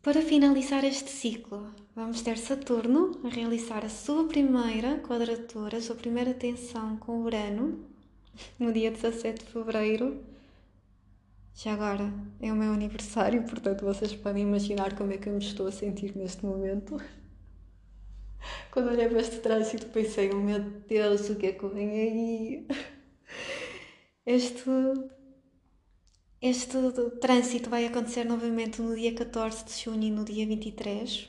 Para 0.00 0.22
finalizar 0.22 0.84
este 0.84 1.10
ciclo, 1.10 1.74
vamos 1.92 2.22
ter 2.22 2.38
Saturno 2.38 3.20
a 3.24 3.28
realizar 3.28 3.84
a 3.84 3.88
sua 3.88 4.28
primeira 4.28 4.98
quadratura, 5.00 5.78
a 5.78 5.82
sua 5.82 5.96
primeira 5.96 6.32
tensão 6.32 6.96
com 6.96 7.22
Urano, 7.22 7.84
no 8.56 8.72
dia 8.72 8.92
17 8.92 9.44
de 9.44 9.50
fevereiro. 9.50 10.24
Já 11.52 11.72
agora 11.72 12.12
é 12.40 12.52
o 12.52 12.54
meu 12.54 12.72
aniversário, 12.72 13.42
portanto 13.42 13.84
vocês 13.84 14.14
podem 14.14 14.44
imaginar 14.44 14.94
como 14.94 15.12
é 15.12 15.16
que 15.16 15.28
eu 15.28 15.32
me 15.32 15.40
estou 15.40 15.66
a 15.66 15.72
sentir 15.72 16.16
neste 16.16 16.46
momento. 16.46 16.96
Quando 18.70 18.90
olhei 18.90 19.08
para 19.08 19.20
este 19.20 19.38
trânsito 19.38 19.86
pensei, 19.86 20.30
oh 20.32 20.40
meu 20.40 20.60
Deus, 20.60 21.28
o 21.30 21.36
que 21.36 21.46
é 21.46 21.52
que 21.52 21.66
vem 21.66 21.90
aí? 21.90 22.66
Este 24.26 24.64
este 26.40 26.76
trânsito 27.20 27.70
vai 27.70 27.86
acontecer 27.86 28.24
novamente 28.24 28.82
no 28.82 28.94
dia 28.94 29.14
14 29.14 29.64
de 29.64 29.72
junho 29.72 30.02
e 30.02 30.10
no 30.10 30.24
dia 30.24 30.46
23 30.46 31.28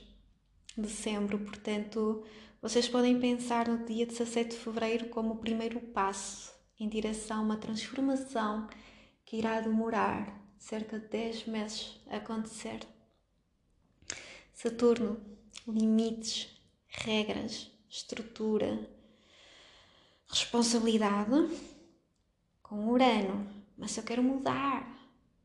de 0.76 0.82
dezembro, 0.82 1.40
portanto, 1.40 2.24
vocês 2.62 2.88
podem 2.88 3.20
pensar 3.20 3.68
no 3.68 3.86
dia 3.86 4.06
17 4.06 4.52
de 4.52 4.58
fevereiro 4.58 5.08
como 5.08 5.34
o 5.34 5.38
primeiro 5.38 5.80
passo 5.80 6.54
em 6.80 6.90
direção 6.90 7.38
a 7.38 7.42
uma 7.42 7.58
transformação 7.58 8.68
que 9.26 9.38
irá 9.38 9.62
demorar 9.62 10.40
cerca 10.58 11.00
de 11.00 11.08
10 11.08 11.48
meses 11.48 12.00
a 12.08 12.18
acontecer. 12.18 12.80
Saturno, 14.54 15.20
limites, 15.68 16.57
regras, 17.04 17.72
estrutura, 17.90 18.88
responsabilidade. 20.28 21.32
Com 22.62 22.90
Urano, 22.90 23.48
mas 23.78 23.96
eu 23.96 24.04
quero 24.04 24.22
mudar, 24.22 24.86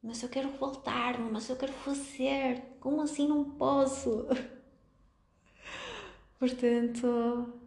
mas 0.03 0.23
eu 0.23 0.29
quero 0.29 0.49
voltar, 0.51 1.21
mas 1.21 1.49
eu 1.49 1.57
quero 1.57 1.73
fazer. 1.73 2.61
Como 2.81 3.01
assim 3.01 3.29
não 3.29 3.45
posso? 3.45 4.27
Portanto, 6.39 7.63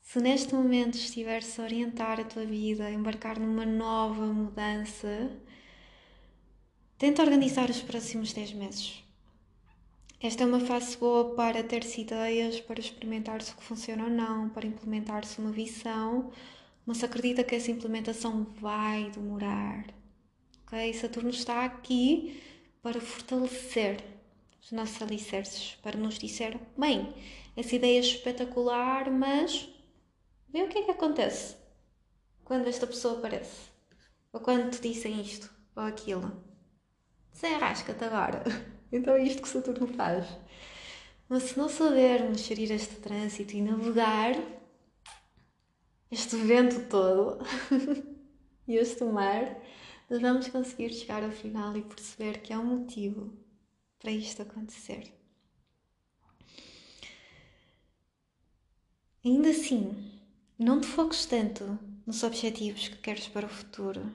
se 0.00 0.20
neste 0.20 0.54
momento 0.54 0.96
estiveres 0.96 1.58
a 1.58 1.62
orientar 1.62 2.18
a 2.20 2.24
tua 2.24 2.44
vida, 2.44 2.84
a 2.84 2.90
embarcar 2.90 3.38
numa 3.38 3.64
nova 3.64 4.26
mudança, 4.26 5.30
tenta 6.98 7.22
organizar 7.22 7.70
os 7.70 7.80
próximos 7.80 8.32
10 8.32 8.52
meses. 8.54 9.01
Esta 10.22 10.44
é 10.44 10.46
uma 10.46 10.60
fase 10.60 10.96
boa 10.96 11.34
para 11.34 11.64
ter-se 11.64 12.02
ideias, 12.02 12.60
para 12.60 12.78
experimentar 12.78 13.42
se 13.42 13.52
o 13.52 13.56
que 13.56 13.64
funciona 13.64 14.04
ou 14.04 14.10
não, 14.10 14.48
para 14.50 14.66
implementar-se 14.66 15.40
uma 15.40 15.50
visão 15.50 16.30
mas 16.86 17.02
acredita 17.04 17.44
que 17.44 17.54
essa 17.54 17.70
implementação 17.70 18.44
vai 18.60 19.10
demorar. 19.10 19.86
Ok? 20.66 20.92
Saturno 20.94 21.30
está 21.30 21.64
aqui 21.64 22.42
para 22.82 23.00
fortalecer 23.00 24.02
os 24.60 24.72
nossos 24.72 25.00
alicerces, 25.00 25.76
para 25.82 25.98
nos 25.98 26.18
dizer: 26.18 26.58
bem, 26.76 27.14
essa 27.56 27.76
ideia 27.76 27.98
é 27.98 28.00
espetacular, 28.00 29.10
mas 29.10 29.68
vê 30.48 30.62
o 30.62 30.68
que 30.68 30.78
é 30.78 30.82
que 30.82 30.90
acontece 30.90 31.56
quando 32.44 32.66
esta 32.66 32.86
pessoa 32.86 33.18
aparece, 33.18 33.70
ou 34.32 34.40
quando 34.40 34.70
te 34.70 34.80
dizem 34.80 35.20
isto 35.20 35.50
ou 35.76 35.84
aquilo. 35.84 36.42
Desenrasca-te 37.32 38.04
agora. 38.04 38.42
Então 38.92 39.14
é 39.14 39.22
isto 39.22 39.40
que 39.40 39.48
Saturno 39.48 39.86
faz. 39.86 40.26
Mas 41.28 41.44
se 41.44 41.58
não 41.58 41.68
soubermos 41.68 42.42
gerir 42.42 42.70
este 42.70 42.96
trânsito 42.96 43.56
e 43.56 43.62
navegar, 43.62 44.34
este 46.10 46.36
vento 46.36 46.88
todo 46.90 47.38
e 48.68 48.76
este 48.76 49.02
mar, 49.04 49.58
nós 50.10 50.20
vamos 50.20 50.48
conseguir 50.48 50.92
chegar 50.92 51.24
ao 51.24 51.30
final 51.30 51.74
e 51.74 51.80
perceber 51.80 52.42
que 52.42 52.52
há 52.52 52.58
um 52.58 52.80
motivo 52.80 53.32
para 53.98 54.10
isto 54.10 54.42
acontecer. 54.42 55.10
Ainda 59.24 59.48
assim, 59.48 60.20
não 60.58 60.80
te 60.80 60.86
foques 60.86 61.24
tanto 61.24 61.78
nos 62.04 62.22
objetivos 62.22 62.88
que 62.88 62.98
queres 62.98 63.26
para 63.28 63.46
o 63.46 63.48
futuro. 63.48 64.14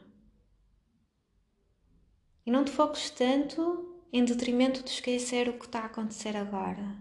E 2.46 2.52
não 2.52 2.64
te 2.64 2.72
foques 2.72 3.10
tanto 3.10 3.97
em 4.12 4.24
detrimento 4.24 4.84
de 4.84 4.90
esquecer 4.90 5.50
o 5.50 5.60
que 5.60 5.66
está 5.66 5.82
a 5.82 5.86
acontecer 5.86 6.36
agora. 6.36 6.98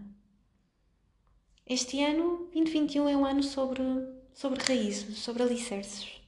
Este 1.65 2.01
ano, 2.01 2.49
2021, 2.53 3.09
é 3.09 3.17
um 3.17 3.25
ano 3.25 3.43
sobre 3.43 3.81
sobre 4.37 4.63
raízes, 4.63 5.17
sobre 5.17 5.41
alicerces. 5.41 6.21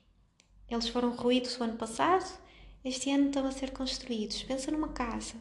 Eles 0.68 0.90
foram 0.90 1.16
ruídos 1.16 1.56
o 1.60 1.64
ano 1.64 1.78
passado, 1.78 2.40
este 2.84 3.12
ano 3.12 3.28
estão 3.28 3.46
a 3.46 3.52
ser 3.52 3.70
construídos. 3.72 4.42
Pensa 4.42 4.72
numa 4.72 4.90
casa. 4.90 5.36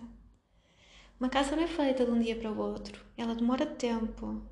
Uma 1.19 1.31
casa 1.31 1.57
não 1.57 1.63
é 1.63 1.67
feita 1.67 2.05
de 2.05 2.11
um 2.11 2.21
dia 2.21 2.37
para 2.37 2.53
o 2.53 2.59
outro, 2.59 3.03
ela 3.17 3.35
demora 3.35 3.65
tempo. 3.65 4.43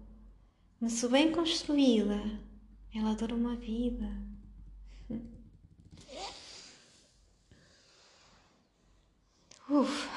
Mas 0.81 0.93
se 0.95 1.07
bem 1.09 1.31
construída, 1.31 2.23
ela 2.95 3.15
dura 3.15 3.35
uma 3.35 3.55
vida. 3.55 4.11
Uf, 9.69 10.09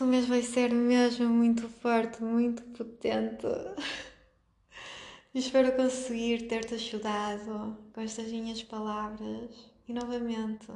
este 0.00 0.08
mês 0.08 0.26
vai 0.26 0.40
ser 0.40 0.72
mesmo 0.72 1.28
muito 1.28 1.68
forte, 1.68 2.22
muito 2.22 2.62
potente. 2.72 3.46
Espero 5.34 5.76
conseguir 5.76 6.48
ter-te 6.48 6.72
ajudado 6.72 7.76
com 7.92 8.00
estas 8.00 8.32
minhas 8.32 8.62
palavras 8.62 9.50
e 9.86 9.92
novamente 9.92 10.68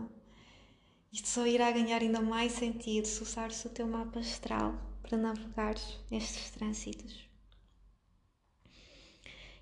isto 1.11 1.27
só 1.27 1.47
irá 1.47 1.71
ganhar 1.71 2.03
ainda 2.03 2.21
mais 2.21 2.53
sentido 2.53 3.07
se 3.07 3.23
usares 3.23 3.65
o 3.65 3.71
teu 3.71 3.87
mapa 3.87 4.19
astral 4.19 4.75
para 5.01 5.17
navegar 5.17 5.77
estes 6.11 6.51
trânsitos. 6.51 7.27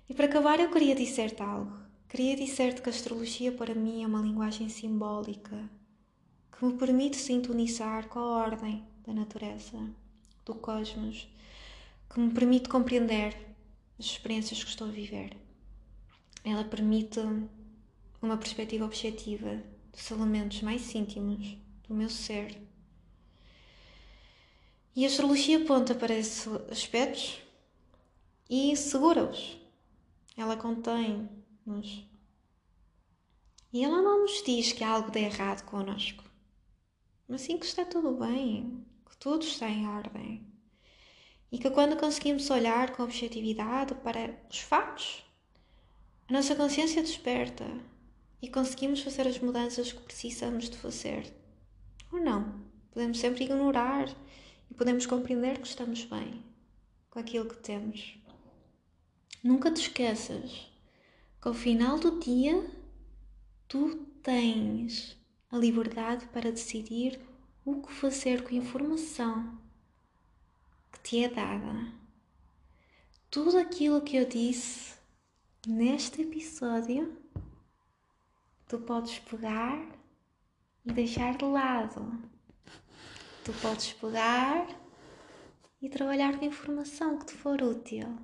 E 0.09 0.13
para 0.13 0.25
acabar, 0.25 0.59
eu 0.59 0.71
queria 0.71 0.93
dizer-te 0.93 1.41
algo. 1.41 1.73
Queria 2.09 2.35
dizer-te 2.35 2.81
que 2.81 2.89
a 2.89 2.91
astrologia 2.91 3.53
para 3.53 3.73
mim 3.73 4.03
é 4.03 4.07
uma 4.07 4.21
linguagem 4.21 4.67
simbólica 4.67 5.69
que 6.51 6.65
me 6.65 6.73
permite 6.73 7.15
sintonizar 7.15 8.09
com 8.09 8.19
a 8.19 8.43
ordem 8.43 8.91
da 9.05 9.13
natureza, 9.13 9.77
do 10.45 10.55
cosmos, 10.55 11.27
que 12.09 12.19
me 12.19 12.33
permite 12.33 12.69
compreender 12.69 13.35
as 13.99 14.05
experiências 14.05 14.63
que 14.63 14.69
estou 14.69 14.87
a 14.87 14.91
viver. 14.91 15.37
Ela 16.43 16.63
permite 16.63 17.19
uma 18.21 18.37
perspectiva 18.37 18.85
objetiva 18.85 19.61
dos 19.91 20.11
elementos 20.11 20.61
mais 20.61 20.93
íntimos 20.95 21.57
do 21.87 21.93
meu 21.93 22.09
ser. 22.09 22.61
E 24.95 25.05
a 25.05 25.07
astrologia 25.07 25.63
aponta 25.63 25.95
para 25.95 26.13
esses 26.13 26.47
aspectos 26.69 27.41
e 28.49 28.75
segura-os. 28.75 29.57
Ela 30.37 30.55
contém-nos. 30.57 32.07
E 33.71 33.83
ela 33.83 34.01
não 34.01 34.21
nos 34.21 34.43
diz 34.43 34.71
que 34.71 34.83
há 34.83 34.89
algo 34.89 35.09
de 35.09 35.19
errado 35.19 35.63
connosco, 35.65 36.23
mas 37.27 37.41
sim 37.41 37.57
que 37.57 37.65
está 37.65 37.83
tudo 37.83 38.11
bem, 38.11 38.85
que 39.13 39.17
tudo 39.17 39.45
está 39.45 39.69
em 39.69 39.87
ordem. 39.87 40.43
E 41.51 41.59
que 41.59 41.69
quando 41.69 41.95
conseguimos 41.95 42.49
olhar 42.49 42.95
com 42.95 43.03
objetividade 43.03 43.93
para 43.95 44.35
os 44.49 44.59
fatos, 44.59 45.23
a 46.27 46.33
nossa 46.33 46.55
consciência 46.55 47.03
desperta 47.03 47.65
e 48.41 48.49
conseguimos 48.49 49.01
fazer 49.01 49.27
as 49.27 49.37
mudanças 49.37 49.91
que 49.91 50.01
precisamos 50.01 50.67
de 50.67 50.77
fazer. 50.77 51.31
Ou 52.11 52.19
não. 52.19 52.59
Podemos 52.91 53.19
sempre 53.19 53.43
ignorar 53.43 54.09
e 54.69 54.73
podemos 54.73 55.05
compreender 55.05 55.59
que 55.59 55.67
estamos 55.67 56.03
bem 56.05 56.43
com 57.11 57.19
aquilo 57.19 57.45
que 57.45 57.57
temos. 57.57 58.17
Nunca 59.43 59.69
te 59.69 59.81
esqueças 59.81 60.67
que 61.39 61.47
ao 61.47 61.53
final 61.53 61.99
do 61.99 62.19
dia 62.19 62.67
tu 63.67 63.95
tens 64.23 65.15
a 65.51 65.57
liberdade 65.57 66.25
para 66.27 66.51
decidir 66.51 67.19
o 67.65 67.81
que 67.81 67.91
fazer 67.91 68.43
com 68.43 68.49
a 68.49 68.57
informação 68.57 69.57
que 70.91 70.99
te 71.01 71.23
é 71.23 71.29
dada. 71.29 71.91
Tudo 73.29 73.57
aquilo 73.57 74.01
que 74.01 74.15
eu 74.17 74.27
disse 74.27 74.95
neste 75.65 76.21
episódio 76.21 77.17
tu 78.67 78.79
podes 78.79 79.19
pegar 79.19 79.87
e 80.83 80.91
deixar 80.91 81.37
de 81.37 81.45
lado. 81.45 82.19
Tu 83.45 83.53
podes 83.61 83.93
pegar 83.93 84.67
e 85.81 85.89
trabalhar 85.89 86.37
com 86.37 86.43
a 86.43 86.47
informação 86.47 87.19
que 87.19 87.27
te 87.27 87.33
for 87.33 87.61
útil. 87.61 88.17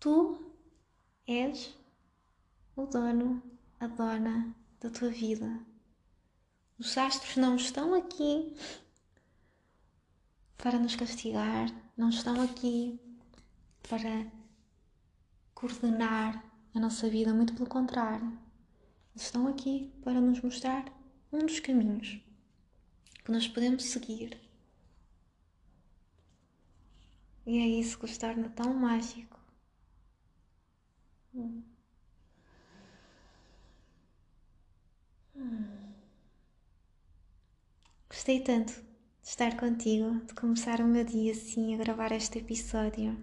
Tu 0.00 0.38
és 1.26 1.74
o 2.74 2.84
dono, 2.86 3.42
a 3.78 3.86
dona 3.86 4.54
da 4.80 4.90
tua 4.90 5.10
vida. 5.10 5.73
Os 6.78 6.96
astros 6.98 7.36
não 7.36 7.56
estão 7.56 7.94
aqui 7.94 8.54
para 10.56 10.78
nos 10.78 10.96
castigar, 10.96 11.68
não 11.96 12.08
estão 12.08 12.40
aqui 12.42 12.98
para 13.88 14.26
coordenar 15.54 16.44
a 16.74 16.80
nossa 16.80 17.08
vida, 17.08 17.32
muito 17.32 17.54
pelo 17.54 17.68
contrário 17.68 18.44
estão 19.14 19.46
aqui 19.46 19.92
para 20.02 20.20
nos 20.20 20.40
mostrar 20.40 20.84
um 21.32 21.38
dos 21.46 21.60
caminhos 21.60 22.20
que 23.24 23.30
nós 23.30 23.46
podemos 23.48 23.84
seguir. 23.84 24.40
E 27.46 27.58
é 27.58 27.66
isso 27.66 27.98
que 27.98 28.06
os 28.06 28.18
torna 28.18 28.48
tão 28.50 28.74
mágico. 28.74 29.38
Hum. 31.34 31.62
Gostei 38.14 38.38
tanto 38.38 38.72
de 38.72 39.28
estar 39.28 39.56
contigo, 39.56 40.20
de 40.24 40.34
começar 40.34 40.80
o 40.80 40.84
meu 40.84 41.04
dia 41.04 41.32
assim 41.32 41.74
a 41.74 41.76
gravar 41.76 42.12
este 42.12 42.38
episódio. 42.38 43.18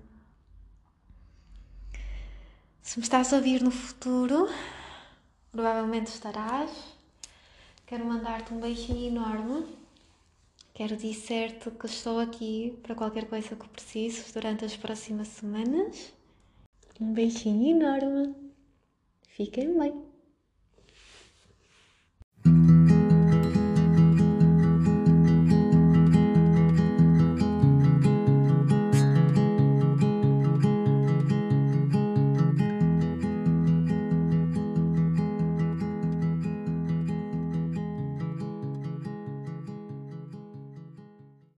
Se 2.82 3.00
me 3.00 3.04
estás 3.04 3.32
a 3.32 3.38
ouvir 3.38 3.64
no 3.64 3.72
futuro, 3.72 4.50
provavelmente 5.50 6.08
estarás. 6.08 6.70
Quero 7.86 8.06
mandar-te 8.06 8.54
um 8.54 8.60
beijinho 8.60 9.08
enorme. 9.08 9.66
Quero 10.74 10.98
dizer-te 10.98 11.72
que 11.72 11.86
estou 11.86 12.20
aqui 12.20 12.78
para 12.84 12.94
qualquer 12.94 13.30
coisa 13.30 13.56
que 13.56 13.70
precises 13.70 14.34
durante 14.34 14.66
as 14.66 14.76
próximas 14.76 15.30
semanas. 15.30 16.12
Um 17.00 17.14
beijinho 17.14 17.78
enorme. 17.78 18.36
Fiquem 19.30 19.80
bem. 19.80 20.11